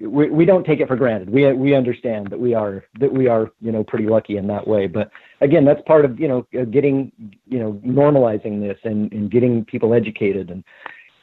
we, 0.00 0.30
we 0.30 0.44
don't 0.44 0.64
take 0.64 0.80
it 0.80 0.88
for 0.88 0.96
granted. 0.96 1.30
We 1.30 1.52
we 1.52 1.74
understand 1.74 2.28
that 2.28 2.38
we 2.38 2.54
are 2.54 2.84
that 3.00 3.12
we 3.12 3.28
are 3.28 3.50
you 3.60 3.72
know 3.72 3.84
pretty 3.84 4.06
lucky 4.06 4.36
in 4.36 4.46
that 4.48 4.66
way. 4.66 4.86
But 4.86 5.10
again, 5.40 5.64
that's 5.64 5.82
part 5.82 6.04
of 6.04 6.18
you 6.18 6.28
know 6.28 6.46
uh, 6.58 6.64
getting 6.64 7.12
you 7.46 7.58
know 7.58 7.74
normalizing 7.84 8.60
this 8.60 8.78
and, 8.84 9.12
and 9.12 9.30
getting 9.30 9.64
people 9.64 9.94
educated 9.94 10.50
and 10.50 10.64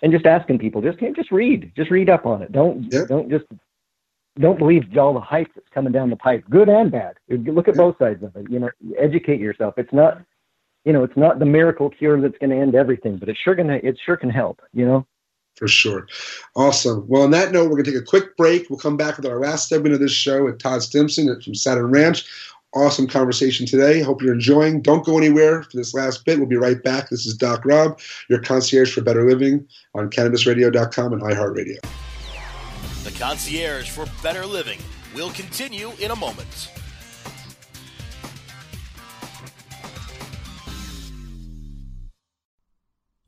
and 0.02 0.12
just 0.12 0.26
asking 0.26 0.60
people 0.60 0.82
just 0.82 1.00
just 1.16 1.32
read 1.32 1.72
just 1.76 1.92
read 1.92 2.10
up 2.10 2.26
on 2.26 2.42
it. 2.42 2.52
Don't 2.52 2.92
yeah. 2.92 3.04
don't 3.08 3.30
just 3.30 3.46
don't 4.40 4.60
believe 4.60 4.86
all 4.98 5.14
the 5.14 5.20
hype 5.20 5.52
that's 5.56 5.68
coming 5.74 5.92
down 5.92 6.10
the 6.10 6.16
pipe, 6.16 6.44
good 6.50 6.70
and 6.70 6.92
bad. 6.92 7.18
Look 7.30 7.68
at 7.68 7.76
both 7.76 7.98
sides 7.98 8.24
of 8.24 8.36
it. 8.36 8.50
You 8.50 8.60
know, 8.60 8.70
educate 8.98 9.40
yourself. 9.40 9.76
It's 9.78 9.94
not 9.94 10.22
you 10.86 10.94
know 10.94 11.04
it's 11.04 11.18
not 11.18 11.40
the 11.40 11.46
miracle 11.46 11.90
cure 11.90 12.22
that's 12.22 12.38
going 12.38 12.52
to 12.52 12.58
end 12.58 12.76
everything, 12.76 13.18
but 13.18 13.30
it's 13.30 13.40
sure 13.40 13.56
gonna 13.56 13.80
it 13.82 13.98
sure 14.06 14.18
can 14.18 14.30
help. 14.30 14.62
You 14.74 14.86
know 14.86 15.08
for 15.56 15.68
sure. 15.68 16.08
Awesome. 16.56 17.08
Well, 17.08 17.24
on 17.24 17.32
that 17.32 17.52
note, 17.52 17.66
we're 17.66 17.82
going 17.82 17.86
to 17.86 17.92
take 17.92 18.02
a 18.02 18.06
quick 18.06 18.36
break. 18.38 18.70
We'll 18.70 18.80
come 18.80 18.98
back 18.98 19.18
with 19.18 19.26
our 19.26 19.40
last 19.40 19.70
segment 19.70 19.94
of 19.94 20.00
this 20.00 20.12
show 20.12 20.46
with 20.46 20.60
Todd 20.60 20.82
Stimpson 20.82 21.42
from 21.42 21.56
Saturn 21.56 21.92
Ranch. 21.92 22.26
Awesome 22.74 23.06
conversation 23.06 23.66
today. 23.66 24.02
Hope 24.02 24.22
you're 24.22 24.34
enjoying. 24.34 24.82
Don't 24.82 25.06
go 25.06 25.18
anywhere 25.18 25.64
for 25.64 25.76
this 25.76 25.94
last 25.94 26.24
bit. 26.24 26.40
We'll 26.40 26.48
be 26.48 26.56
right 26.56 26.82
back. 26.82 27.10
This 27.10 27.26
is 27.26 27.36
Doc 27.36 27.66
Rob, 27.66 28.00
your 28.30 28.40
concierge 28.40 28.94
for 28.94 29.02
better 29.02 29.28
living 29.28 29.68
on 29.94 30.10
cannabisradio.com 30.10 31.14
and 31.14 31.22
iHeartRadio. 31.22 31.82
The 33.04 33.12
concierge 33.20 33.90
for 33.90 34.06
better 34.24 34.46
living 34.46 34.80
will 35.14 35.32
continue 35.32 35.92
in 36.00 36.12
a 36.12 36.16
moment. 36.16 36.72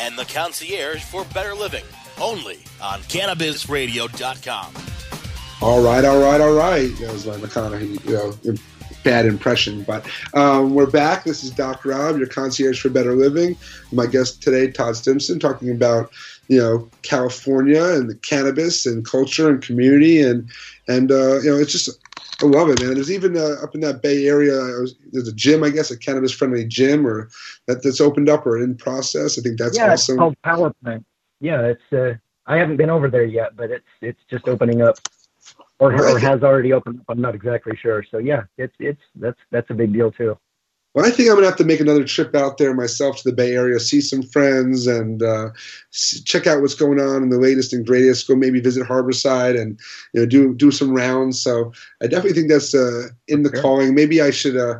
and 0.00 0.18
the 0.18 0.24
concierge 0.24 1.04
for 1.04 1.24
better 1.26 1.54
living, 1.54 1.84
only 2.20 2.58
on 2.82 3.00
CannabisRadio.com. 3.02 4.74
All 5.62 5.82
right, 5.82 6.04
all 6.04 6.20
right, 6.20 6.40
all 6.40 6.54
right. 6.54 6.90
That 6.98 7.12
was 7.12 7.26
my 7.26 7.36
McConaughey, 7.36 8.04
you 8.06 8.14
know, 8.14 8.58
bad 9.04 9.26
impression. 9.26 9.82
But 9.82 10.06
um, 10.34 10.74
we're 10.74 10.90
back. 10.90 11.24
This 11.24 11.44
is 11.44 11.50
Doc 11.50 11.84
Rob, 11.84 12.16
your 12.18 12.26
concierge 12.26 12.80
for 12.80 12.88
better 12.88 13.14
living. 13.14 13.56
My 13.92 14.06
guest 14.06 14.42
today, 14.42 14.70
Todd 14.70 14.96
Stimpson, 14.96 15.38
talking 15.38 15.70
about 15.70 16.10
you 16.48 16.58
know 16.58 16.88
California 17.02 17.84
and 17.84 18.08
the 18.08 18.14
cannabis 18.14 18.86
and 18.86 19.04
culture 19.04 19.50
and 19.50 19.62
community 19.62 20.20
and 20.20 20.48
and 20.88 21.12
uh, 21.12 21.40
you 21.40 21.50
know 21.50 21.56
it's 21.56 21.72
just 21.72 21.90
I 22.42 22.46
love 22.46 22.70
it, 22.70 22.80
man. 22.80 22.94
There's 22.94 23.10
even 23.10 23.36
uh, 23.36 23.56
up 23.62 23.74
in 23.74 23.80
that 23.82 24.02
Bay 24.02 24.26
Area, 24.26 24.54
was, 24.80 24.96
there's 25.12 25.28
a 25.28 25.34
gym, 25.34 25.62
I 25.62 25.70
guess, 25.70 25.90
a 25.90 25.98
cannabis 25.98 26.32
friendly 26.32 26.64
gym, 26.64 27.06
or 27.06 27.28
that, 27.66 27.82
that's 27.82 28.00
opened 28.00 28.28
up 28.28 28.46
or 28.46 28.62
in 28.62 28.76
process. 28.76 29.38
I 29.38 29.42
think 29.42 29.58
that's 29.58 29.76
yeah, 29.76 29.92
awesome. 29.92 30.14
it's 30.14 30.18
called 30.18 30.42
Power 30.42 30.72
Plant. 30.82 31.04
Yeah, 31.40 31.62
it's. 31.62 31.92
Uh, 31.92 32.14
I 32.46 32.56
haven't 32.56 32.78
been 32.78 32.90
over 32.90 33.08
there 33.08 33.24
yet, 33.24 33.56
but 33.56 33.70
it's 33.70 33.86
it's 34.00 34.20
just 34.28 34.48
opening 34.48 34.82
up, 34.82 34.96
or, 35.78 35.92
or 35.94 36.18
has 36.18 36.42
already 36.42 36.72
opened 36.72 37.00
up. 37.00 37.06
I'm 37.08 37.20
not 37.20 37.34
exactly 37.34 37.76
sure. 37.76 38.04
So 38.10 38.18
yeah, 38.18 38.44
it's 38.58 38.74
it's 38.78 39.02
that's 39.14 39.38
that's 39.50 39.70
a 39.70 39.74
big 39.74 39.92
deal 39.92 40.10
too. 40.10 40.36
Well, 40.94 41.06
I 41.06 41.10
think 41.10 41.28
I'm 41.28 41.36
gonna 41.36 41.46
have 41.46 41.56
to 41.56 41.64
make 41.64 41.78
another 41.78 42.02
trip 42.02 42.34
out 42.34 42.58
there 42.58 42.74
myself 42.74 43.18
to 43.18 43.30
the 43.30 43.34
Bay 43.34 43.54
Area, 43.54 43.78
see 43.78 44.00
some 44.00 44.22
friends, 44.22 44.88
and 44.88 45.22
uh, 45.22 45.50
check 45.92 46.48
out 46.48 46.60
what's 46.60 46.74
going 46.74 46.98
on 47.00 47.22
in 47.22 47.28
the 47.28 47.38
latest 47.38 47.72
and 47.72 47.86
greatest. 47.86 48.26
Go 48.26 48.34
maybe 48.34 48.60
visit 48.60 48.88
Harborside 48.88 49.60
and 49.60 49.78
you 50.12 50.20
know 50.20 50.26
do 50.26 50.52
do 50.52 50.72
some 50.72 50.92
rounds. 50.92 51.40
So 51.40 51.72
I 52.02 52.08
definitely 52.08 52.32
think 52.32 52.50
that's 52.50 52.74
uh, 52.74 53.08
in 53.28 53.44
the 53.44 53.50
calling. 53.50 53.94
Maybe 53.94 54.20
I 54.20 54.30
should 54.30 54.56
uh, 54.56 54.78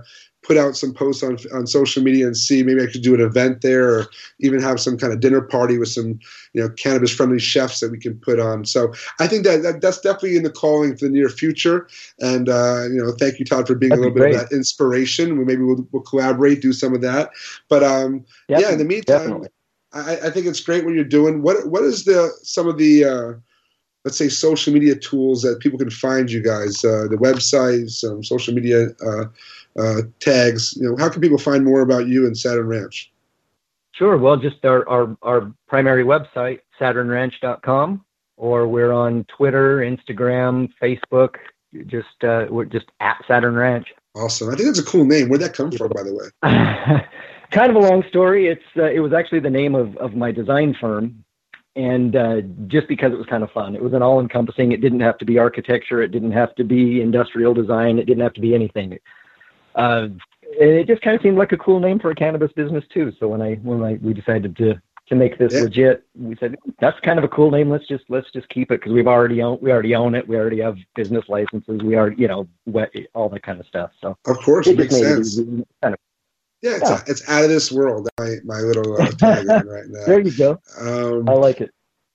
put 0.50 0.56
out 0.56 0.76
some 0.76 0.92
posts 0.92 1.22
on 1.22 1.38
on 1.54 1.64
social 1.64 2.02
media 2.02 2.26
and 2.26 2.36
see 2.36 2.64
maybe 2.64 2.82
I 2.82 2.86
could 2.86 3.02
do 3.02 3.14
an 3.14 3.20
event 3.20 3.62
there 3.62 3.88
or 3.88 4.06
even 4.40 4.60
have 4.60 4.80
some 4.80 4.98
kind 4.98 5.12
of 5.12 5.20
dinner 5.20 5.40
party 5.40 5.78
with 5.78 5.90
some 5.90 6.18
you 6.54 6.60
know 6.60 6.68
cannabis 6.70 7.14
friendly 7.14 7.38
chefs 7.38 7.78
that 7.78 7.92
we 7.92 8.00
can 8.00 8.18
put 8.18 8.40
on. 8.40 8.64
So 8.64 8.92
I 9.20 9.28
think 9.28 9.44
that, 9.44 9.62
that 9.62 9.80
that's 9.80 10.00
definitely 10.00 10.36
in 10.36 10.42
the 10.42 10.50
calling 10.50 10.96
for 10.96 11.04
the 11.04 11.12
near 11.12 11.28
future. 11.28 11.86
And 12.18 12.48
uh, 12.48 12.86
you 12.90 13.00
know, 13.00 13.12
thank 13.12 13.38
you 13.38 13.44
Todd 13.44 13.68
for 13.68 13.76
being 13.76 13.90
That'd 13.90 14.04
a 14.04 14.08
little 14.08 14.14
be 14.16 14.32
bit 14.32 14.42
of 14.42 14.48
that 14.48 14.56
inspiration. 14.56 15.38
We 15.38 15.44
maybe 15.44 15.62
we'll, 15.62 15.86
we'll 15.92 16.02
collaborate, 16.02 16.62
do 16.62 16.72
some 16.72 16.96
of 16.96 17.00
that. 17.02 17.30
But 17.68 17.84
um, 17.84 18.24
yeah, 18.48 18.72
in 18.72 18.78
the 18.78 18.84
meantime, 18.84 19.44
I, 19.92 20.16
I 20.16 20.30
think 20.30 20.46
it's 20.46 20.58
great 20.58 20.84
what 20.84 20.94
you're 20.94 21.04
doing. 21.04 21.42
What 21.42 21.68
what 21.68 21.84
is 21.84 22.06
the 22.06 22.28
some 22.42 22.66
of 22.66 22.76
the 22.76 23.04
uh, 23.04 23.32
let's 24.04 24.18
say 24.18 24.28
social 24.28 24.72
media 24.72 24.96
tools 24.96 25.42
that 25.42 25.60
people 25.60 25.78
can 25.78 25.90
find 25.90 26.28
you 26.28 26.42
guys? 26.42 26.84
Uh, 26.84 27.06
the 27.08 27.18
websites, 27.20 27.90
some 27.90 28.24
social 28.24 28.52
media 28.52 28.88
uh, 29.78 30.02
tags. 30.20 30.76
You 30.76 30.90
know, 30.90 30.96
how 30.96 31.08
can 31.08 31.20
people 31.20 31.38
find 31.38 31.64
more 31.64 31.80
about 31.80 32.06
you 32.06 32.26
and 32.26 32.36
Saturn 32.36 32.66
Ranch? 32.66 33.12
Sure. 33.92 34.16
Well, 34.16 34.36
just 34.36 34.64
our, 34.64 34.88
our, 34.88 35.16
our 35.22 35.52
primary 35.68 36.04
website, 36.04 36.60
SaturnRanch.com, 36.80 38.04
or 38.36 38.66
we're 38.66 38.92
on 38.92 39.24
Twitter, 39.24 39.78
Instagram, 39.78 40.70
Facebook. 40.80 41.36
Just 41.86 42.24
uh, 42.24 42.46
we're 42.48 42.64
just 42.64 42.86
at 43.00 43.22
Saturn 43.28 43.54
Ranch. 43.54 43.88
Awesome. 44.16 44.48
I 44.48 44.56
think 44.56 44.66
that's 44.66 44.80
a 44.80 44.84
cool 44.84 45.04
name. 45.04 45.28
Where'd 45.28 45.42
that 45.42 45.54
come 45.54 45.70
from, 45.70 45.88
by 45.88 46.02
the 46.02 46.14
way? 46.14 47.02
kind 47.50 47.70
of 47.70 47.76
a 47.76 47.78
long 47.78 48.02
story. 48.08 48.48
It's 48.48 48.62
uh, 48.76 48.90
it 48.90 49.00
was 49.00 49.12
actually 49.12 49.40
the 49.40 49.50
name 49.50 49.74
of, 49.74 49.96
of 49.98 50.14
my 50.14 50.32
design 50.32 50.74
firm, 50.80 51.24
and 51.76 52.16
uh, 52.16 52.40
just 52.66 52.88
because 52.88 53.12
it 53.12 53.18
was 53.18 53.26
kind 53.26 53.44
of 53.44 53.50
fun. 53.52 53.76
It 53.76 53.82
was 53.82 53.92
an 53.92 54.02
all 54.02 54.20
encompassing. 54.20 54.72
It 54.72 54.80
didn't 54.80 55.00
have 55.00 55.18
to 55.18 55.24
be 55.24 55.38
architecture. 55.38 56.02
It 56.02 56.10
didn't 56.10 56.32
have 56.32 56.54
to 56.56 56.64
be 56.64 57.00
industrial 57.00 57.54
design. 57.54 57.98
It 57.98 58.06
didn't 58.06 58.22
have 58.22 58.34
to 58.34 58.40
be 58.40 58.54
anything. 58.54 58.98
Uh, 59.74 60.08
and 60.60 60.70
it 60.70 60.86
just 60.86 61.02
kind 61.02 61.14
of 61.16 61.22
seemed 61.22 61.38
like 61.38 61.52
a 61.52 61.56
cool 61.56 61.80
name 61.80 61.98
for 61.98 62.10
a 62.10 62.14
cannabis 62.14 62.52
business 62.52 62.84
too. 62.92 63.12
So 63.20 63.28
when 63.28 63.40
I 63.42 63.54
when 63.56 63.82
I 63.82 63.94
we 64.02 64.12
decided 64.12 64.56
to 64.56 64.80
to 65.08 65.14
make 65.16 65.38
this 65.38 65.52
Yeah. 65.52 65.62
legit, 65.62 66.04
we 66.18 66.36
said 66.36 66.56
that's 66.80 66.98
kind 67.00 67.18
of 67.18 67.24
a 67.24 67.28
cool 67.28 67.50
name. 67.50 67.70
Let's 67.70 67.86
just 67.86 68.04
let's 68.08 68.30
just 68.32 68.48
keep 68.48 68.70
it 68.70 68.80
because 68.80 68.92
we've 68.92 69.06
already 69.06 69.42
own 69.42 69.58
we 69.60 69.70
already 69.70 69.94
own 69.94 70.14
it. 70.14 70.26
We 70.26 70.36
already 70.36 70.60
have 70.60 70.76
business 70.96 71.24
licenses. 71.28 71.82
We 71.82 71.94
are 71.94 72.10
you 72.12 72.28
know 72.28 72.48
what 72.64 72.90
all 73.14 73.28
that 73.30 73.42
kind 73.42 73.60
of 73.60 73.66
stuff. 73.66 73.90
So 74.00 74.16
Of 74.26 74.38
course, 74.38 74.66
it 74.66 74.76
makes 74.76 74.92
made 74.92 75.02
it 75.02 75.24
sense. 75.24 75.36
kind 75.82 75.94
of 75.94 75.98
Yeah, 76.62 76.76
it's, 76.76 76.90
Yeah. 76.90 77.02
it's 77.06 77.28
out 77.28 77.44
of 77.44 77.50
this 77.50 77.70
world. 77.72 78.08
My 78.18 78.36
my 78.44 78.60
little 78.60 78.96
uh, 79.00 79.06
tagline 79.12 79.64
right 79.66 79.88
now. 79.88 80.04
there 80.06 80.20
you 80.20 80.32
go. 80.32 80.60
Um, 80.80 81.28
I 81.28 81.32
like 81.32 81.60
it. 81.60 81.70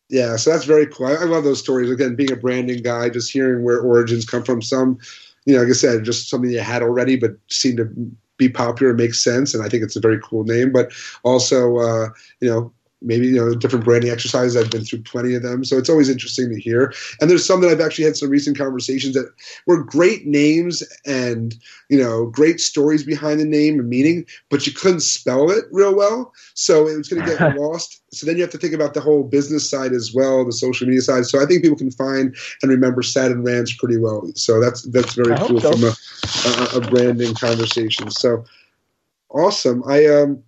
yeah, 0.09 0.35
so 0.35 0.51
that's 0.51 0.65
very 0.65 0.87
cool. 0.87 1.07
I, 1.07 1.13
I 1.13 1.23
love 1.23 1.43
those 1.45 1.59
stories. 1.59 1.89
Again, 1.89 2.15
being 2.15 2.31
a 2.31 2.35
branding 2.35 2.83
guy, 2.83 3.09
just 3.09 3.31
hearing 3.31 3.63
where 3.63 3.79
origins 3.81 4.25
come 4.25 4.43
from. 4.43 4.61
Some, 4.61 4.99
you 5.45 5.53
know, 5.53 5.61
like 5.61 5.69
I 5.69 5.73
said, 5.73 6.03
just 6.03 6.29
something 6.29 6.49
you 6.49 6.59
had 6.59 6.81
already, 6.81 7.15
but 7.15 7.31
seemed 7.49 7.77
to 7.77 7.85
be 8.37 8.49
popular 8.49 8.91
and 8.91 8.99
make 8.99 9.13
sense. 9.13 9.53
And 9.53 9.63
I 9.63 9.69
think 9.69 9.83
it's 9.83 9.95
a 9.95 10.01
very 10.01 10.19
cool 10.23 10.43
name. 10.43 10.71
But 10.71 10.91
also, 11.23 11.77
uh, 11.77 12.09
you 12.41 12.49
know, 12.49 12.73
maybe 13.05 13.27
you 13.27 13.35
know 13.35 13.55
different 13.55 13.85
branding 13.85 14.11
exercises. 14.11 14.57
I've 14.57 14.71
been 14.71 14.83
through 14.83 15.03
plenty 15.03 15.35
of 15.35 15.43
them, 15.43 15.63
so 15.63 15.77
it's 15.77 15.89
always 15.89 16.09
interesting 16.09 16.49
to 16.49 16.59
hear. 16.59 16.93
And 17.21 17.29
there's 17.29 17.45
some 17.45 17.61
that 17.61 17.69
I've 17.69 17.81
actually 17.81 18.05
had 18.05 18.17
some 18.17 18.29
recent 18.29 18.57
conversations 18.57 19.13
that 19.13 19.31
were 19.67 19.83
great 19.83 20.25
names 20.25 20.83
and 21.05 21.55
you 21.89 22.01
know 22.01 22.25
great 22.27 22.59
stories 22.59 23.03
behind 23.03 23.39
the 23.39 23.45
name 23.45 23.79
and 23.79 23.87
meaning, 23.87 24.25
but 24.49 24.65
you 24.65 24.73
couldn't 24.73 25.01
spell 25.01 25.51
it 25.51 25.65
real 25.71 25.95
well, 25.95 26.33
so 26.53 26.87
it 26.87 26.97
was 26.97 27.07
going 27.07 27.23
to 27.23 27.37
get 27.37 27.55
lost. 27.57 28.01
So 28.11 28.25
then 28.25 28.35
you 28.35 28.41
have 28.41 28.51
to 28.51 28.57
think 28.57 28.73
about 28.73 28.93
the 28.93 29.01
whole 29.01 29.23
business 29.23 29.69
side 29.69 29.91
as 29.91 30.13
well, 30.13 30.45
the 30.45 30.51
social 30.51 30.87
media 30.87 31.01
side. 31.01 31.25
So 31.25 31.41
I 31.41 31.45
think 31.45 31.61
people 31.61 31.77
can 31.77 31.91
find 31.91 32.35
and 32.61 32.71
remember 32.71 33.03
Saturn 33.03 33.43
Ranch 33.43 33.77
pretty 33.77 33.97
well. 33.97 34.29
So 34.35 34.59
that's 34.59 34.83
that's 34.83 35.13
very 35.13 35.33
I 35.33 35.47
cool 35.47 35.59
so. 35.59 35.71
from 35.71 35.83
a, 35.83 36.77
a, 36.77 36.81
a 36.81 36.89
branding 36.89 37.35
conversation. 37.35 38.09
So 38.11 38.45
awesome. 39.29 39.83
I 39.87 40.05
um 40.07 40.43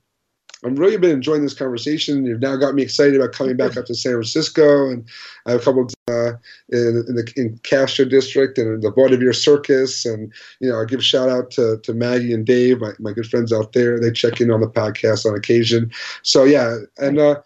I've 0.67 0.77
really 0.77 0.97
been 0.97 1.11
enjoying 1.11 1.43
this 1.43 1.53
conversation. 1.53 2.25
You've 2.25 2.41
now 2.41 2.57
got 2.57 2.75
me 2.75 2.83
excited 2.83 3.15
about 3.15 3.31
coming 3.31 3.55
back 3.55 3.77
up 3.77 3.85
to 3.85 3.95
San 3.95 4.13
Francisco, 4.13 4.89
and 4.89 5.07
I 5.45 5.51
have 5.51 5.61
a 5.61 5.63
couple 5.63 5.87
uh, 6.09 6.33
in, 6.69 7.05
in 7.07 7.15
the 7.15 7.33
in 7.37 7.57
Castro 7.63 8.03
district 8.03 8.57
and 8.57 8.83
the 8.83 8.91
Vaudeville 8.91 9.33
Circus, 9.33 10.05
and 10.05 10.31
you 10.59 10.69
know 10.69 10.81
I 10.81 10.85
give 10.85 10.99
a 10.99 11.03
shout 11.03 11.29
out 11.29 11.51
to, 11.51 11.77
to 11.83 11.93
Maggie 11.93 12.33
and 12.33 12.45
Dave, 12.45 12.81
my, 12.81 12.91
my 12.99 13.13
good 13.13 13.27
friends 13.27 13.53
out 13.53 13.71
there. 13.71 13.99
They 13.99 14.11
check 14.11 14.41
in 14.41 14.51
on 14.51 14.59
the 14.59 14.67
podcast 14.67 15.25
on 15.25 15.37
occasion. 15.37 15.89
So 16.23 16.43
yeah, 16.43 16.79
and 16.97 17.17
uh, 17.17 17.41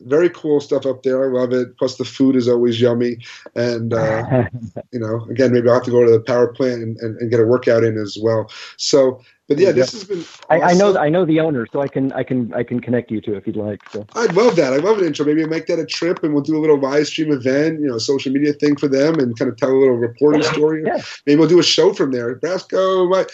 very 0.00 0.28
cool 0.30 0.60
stuff 0.60 0.86
up 0.86 1.02
there. 1.02 1.24
I 1.24 1.40
love 1.40 1.52
it. 1.52 1.76
Plus 1.78 1.96
the 1.96 2.04
food 2.04 2.36
is 2.36 2.48
always 2.48 2.80
yummy, 2.80 3.18
and 3.54 3.94
uh, 3.94 4.44
you 4.92 5.00
know, 5.00 5.24
again, 5.30 5.52
maybe 5.52 5.68
I'll 5.68 5.76
have 5.76 5.84
to 5.84 5.90
go 5.90 6.04
to 6.04 6.10
the 6.10 6.20
power 6.20 6.48
plant 6.52 6.82
and, 6.82 6.96
and, 6.98 7.16
and 7.16 7.30
get 7.30 7.40
a 7.40 7.46
workout 7.46 7.84
in 7.84 7.96
as 7.96 8.18
well. 8.20 8.50
So, 8.76 9.22
but 9.48 9.58
yeah, 9.58 9.72
this 9.72 9.92
has 9.92 10.04
been. 10.04 10.24
I, 10.50 10.60
I 10.60 10.72
know. 10.74 10.96
I 10.98 11.08
know 11.08 11.24
the 11.24 11.40
owner, 11.40 11.66
so 11.72 11.80
I 11.80 11.88
can 11.88 12.12
I 12.12 12.22
can 12.22 12.52
I 12.52 12.62
can 12.62 12.80
connect 12.80 13.10
you 13.10 13.20
to 13.22 13.34
if 13.34 13.46
you'd 13.46 13.56
like. 13.56 13.80
So 13.90 14.06
I'd 14.14 14.34
love 14.34 14.56
that. 14.56 14.74
I'd 14.74 14.84
love 14.84 14.98
an 14.98 15.06
intro. 15.06 15.24
Maybe 15.24 15.46
make 15.46 15.66
that 15.68 15.78
a 15.78 15.86
trip 15.86 16.22
and 16.22 16.34
we'll 16.34 16.42
do 16.42 16.56
a 16.58 16.60
little 16.60 16.78
live 16.78 17.06
stream 17.06 17.32
event, 17.32 17.80
you 17.80 17.86
know, 17.86 17.96
social 17.96 18.30
media 18.30 18.52
thing 18.52 18.76
for 18.76 18.88
them 18.88 19.18
and 19.18 19.38
kind 19.38 19.50
of 19.50 19.56
tell 19.56 19.70
a 19.70 19.78
little 19.78 19.96
reporting 19.96 20.42
story. 20.42 20.82
Yeah. 20.84 21.00
Maybe 21.26 21.38
we'll 21.38 21.48
do 21.48 21.58
a 21.58 21.64
show 21.64 21.94
from 21.94 22.12
there. 22.12 22.36
Brasco, 22.36 23.08
my, 23.08 23.24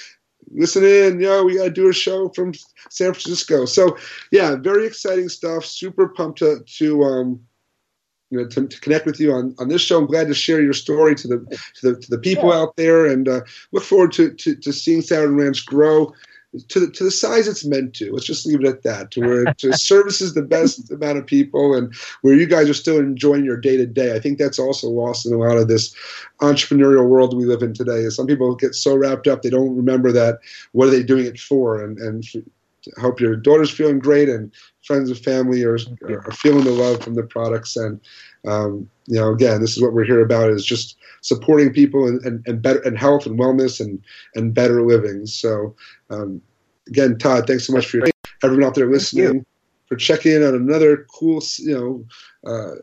listen 0.53 0.85
in. 0.85 1.21
You 1.21 1.27
know, 1.27 1.45
we 1.45 1.57
got 1.57 1.65
to 1.65 1.71
do 1.71 1.89
a 1.89 1.93
show 1.93 2.29
from 2.29 2.53
San 2.91 3.13
Francisco. 3.13 3.65
So, 3.65 3.97
yeah, 4.31 4.55
very 4.55 4.87
exciting 4.87 5.29
stuff. 5.29 5.65
Super 5.65 6.09
pumped 6.09 6.39
to, 6.39 6.61
to 6.79 7.03
um, 7.03 7.41
you 8.31 8.39
know, 8.39 8.49
to, 8.49 8.67
to, 8.67 8.81
connect 8.81 9.07
with 9.07 9.21
you 9.21 9.33
on, 9.33 9.55
on 9.59 9.69
this 9.69 9.83
show. 9.83 9.99
I'm 9.99 10.07
glad 10.07 10.29
to 10.29 10.35
share 10.35 10.63
your 10.63 10.73
story 10.73 11.15
to 11.17 11.29
the 11.29 11.59
to 11.77 11.93
the, 11.93 12.01
to 12.01 12.11
the 12.11 12.19
people 12.19 12.49
yeah. 12.49 12.57
out 12.57 12.77
there, 12.77 13.07
and 13.07 13.29
uh, 13.29 13.41
look 13.73 13.85
forward 13.85 14.13
to, 14.13 14.33
to, 14.35 14.57
to 14.57 14.73
seeing 14.73 15.03
Saturn 15.03 15.37
Ranch 15.37 15.67
grow 15.67 16.13
to 16.69 16.81
the, 16.81 16.91
to 16.91 17.05
the 17.05 17.11
size 17.11 17.49
it's 17.49 17.65
meant 17.65 17.95
to. 17.97 18.13
Let's 18.13 18.27
just 18.27 18.47
leave 18.47 18.61
it 18.61 18.67
at 18.67 18.83
that. 18.83 19.11
To 19.13 19.21
where 19.21 19.43
it 19.43 19.61
services 19.81 20.35
the 20.35 20.43
best 20.43 20.91
amount 20.91 21.19
of 21.19 21.27
people, 21.27 21.75
and 21.75 21.95
where 22.23 22.35
you 22.35 22.47
guys 22.47 22.69
are 22.69 22.75
still 22.75 22.99
enjoying 22.99 23.45
your 23.45 23.57
day 23.57 23.77
to 23.77 23.87
day. 23.87 24.15
I 24.15 24.21
think 24.21 24.39
that's 24.39 24.59
also 24.59 24.89
lost 24.89 25.27
in 25.27 25.33
a 25.33 25.39
lot 25.39 25.57
of 25.57 25.69
this 25.69 25.95
entrepreneurial 26.41 27.09
world 27.09 27.37
we 27.37 27.45
live 27.45 27.63
in 27.63 27.75
today. 27.75 27.99
Is 27.99 28.17
some 28.17 28.27
people 28.27 28.55
get 28.55 28.75
so 28.75 28.97
wrapped 28.97 29.27
up 29.27 29.43
they 29.43 29.51
don't 29.51 29.77
remember 29.77 30.13
that. 30.13 30.39
What 30.73 30.89
are 30.89 30.93
they 30.93 31.03
doing 31.03 31.27
it 31.27 31.39
for? 31.39 31.83
And 31.83 31.99
and 31.99 32.25
hope 32.99 33.21
your 33.21 33.37
daughter's 33.37 33.71
feeling 33.71 33.99
great 33.99 34.29
and 34.29 34.53
friends 34.85 35.11
and 35.11 35.19
family 35.19 35.65
are, 35.65 35.79
are 36.09 36.33
feeling 36.33 36.65
the 36.65 36.71
love 36.71 37.03
from 37.03 37.15
the 37.15 37.23
products. 37.23 37.77
And 37.77 38.01
um, 38.47 38.89
you 39.07 39.17
know 39.17 39.33
again 39.33 39.61
this 39.61 39.77
is 39.77 39.83
what 39.83 39.93
we're 39.93 40.05
here 40.05 40.21
about 40.21 40.51
is 40.51 40.65
just 40.65 40.97
supporting 41.23 41.73
people 41.73 42.07
and, 42.07 42.25
and, 42.25 42.47
and 42.47 42.61
better 42.61 42.81
and 42.81 42.99
health 42.99 43.27
and 43.27 43.39
wellness 43.39 43.81
and 43.81 44.03
and 44.35 44.55
better 44.55 44.83
living. 44.83 45.27
So 45.27 45.75
um, 46.11 46.41
again 46.87 47.19
todd 47.19 47.47
thanks 47.47 47.67
so 47.67 47.73
much 47.73 47.87
for 47.87 47.99
your 47.99 48.07
everyone 48.43 48.67
out 48.67 48.75
there 48.75 48.91
listening 48.91 49.45
for 49.87 49.97
checking 49.97 50.33
in 50.33 50.43
on 50.43 50.55
another 50.55 51.07
cool 51.15 51.43
you 51.59 51.75
know 52.45 52.51
uh, 52.51 52.75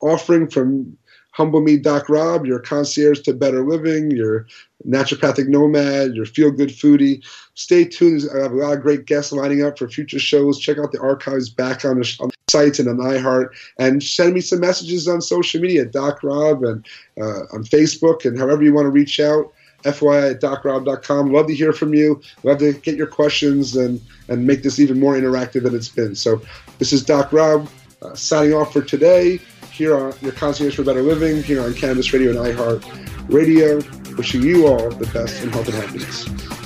offering 0.00 0.48
from 0.48 0.96
Humble 1.40 1.62
Me 1.62 1.78
Doc 1.78 2.10
Rob, 2.10 2.44
your 2.44 2.58
concierge 2.58 3.20
to 3.20 3.32
better 3.32 3.64
living, 3.64 4.10
your 4.10 4.46
naturopathic 4.86 5.48
nomad, 5.48 6.14
your 6.14 6.26
feel 6.26 6.50
good 6.50 6.68
foodie. 6.68 7.24
Stay 7.54 7.86
tuned. 7.86 8.24
I 8.34 8.42
have 8.42 8.52
a 8.52 8.56
lot 8.56 8.74
of 8.74 8.82
great 8.82 9.06
guests 9.06 9.32
lining 9.32 9.64
up 9.64 9.78
for 9.78 9.88
future 9.88 10.18
shows. 10.18 10.58
Check 10.58 10.76
out 10.76 10.92
the 10.92 11.00
archives 11.00 11.48
back 11.48 11.82
on 11.86 11.98
the, 11.98 12.16
on 12.20 12.28
the 12.28 12.34
sites 12.50 12.78
and 12.78 12.90
on 12.90 12.98
iHeart. 12.98 13.52
And 13.78 14.02
send 14.02 14.34
me 14.34 14.42
some 14.42 14.60
messages 14.60 15.08
on 15.08 15.22
social 15.22 15.62
media, 15.62 15.86
Doc 15.86 16.22
Rob, 16.22 16.62
and 16.62 16.86
uh, 17.18 17.44
on 17.54 17.64
Facebook, 17.64 18.26
and 18.26 18.38
however 18.38 18.62
you 18.62 18.74
want 18.74 18.84
to 18.84 18.90
reach 18.90 19.18
out. 19.18 19.50
FYI 19.84 20.32
at 20.32 20.42
docrob.com. 20.42 21.32
Love 21.32 21.46
to 21.46 21.54
hear 21.54 21.72
from 21.72 21.94
you. 21.94 22.20
Love 22.42 22.58
to 22.58 22.74
get 22.74 22.96
your 22.96 23.06
questions 23.06 23.76
and, 23.76 23.98
and 24.28 24.46
make 24.46 24.62
this 24.62 24.78
even 24.78 25.00
more 25.00 25.14
interactive 25.14 25.62
than 25.62 25.74
it's 25.74 25.88
been. 25.88 26.14
So, 26.14 26.42
this 26.78 26.92
is 26.92 27.02
Doc 27.02 27.32
Rob 27.32 27.66
uh, 28.02 28.14
signing 28.14 28.52
off 28.52 28.74
for 28.74 28.82
today 28.82 29.40
here 29.70 29.96
on 29.96 30.12
your 30.20 30.32
concierge 30.32 30.76
for 30.76 30.84
better 30.84 31.02
living 31.02 31.42
here 31.42 31.62
on 31.62 31.74
Cannabis 31.74 32.12
Radio 32.12 32.30
and 32.30 32.38
iHeart 32.38 33.32
Radio. 33.32 33.80
Wishing 34.16 34.42
you 34.42 34.66
all 34.66 34.90
the 34.90 35.06
best 35.08 35.42
in 35.42 35.50
health 35.50 35.68
and 35.68 35.76
happiness. 35.76 36.59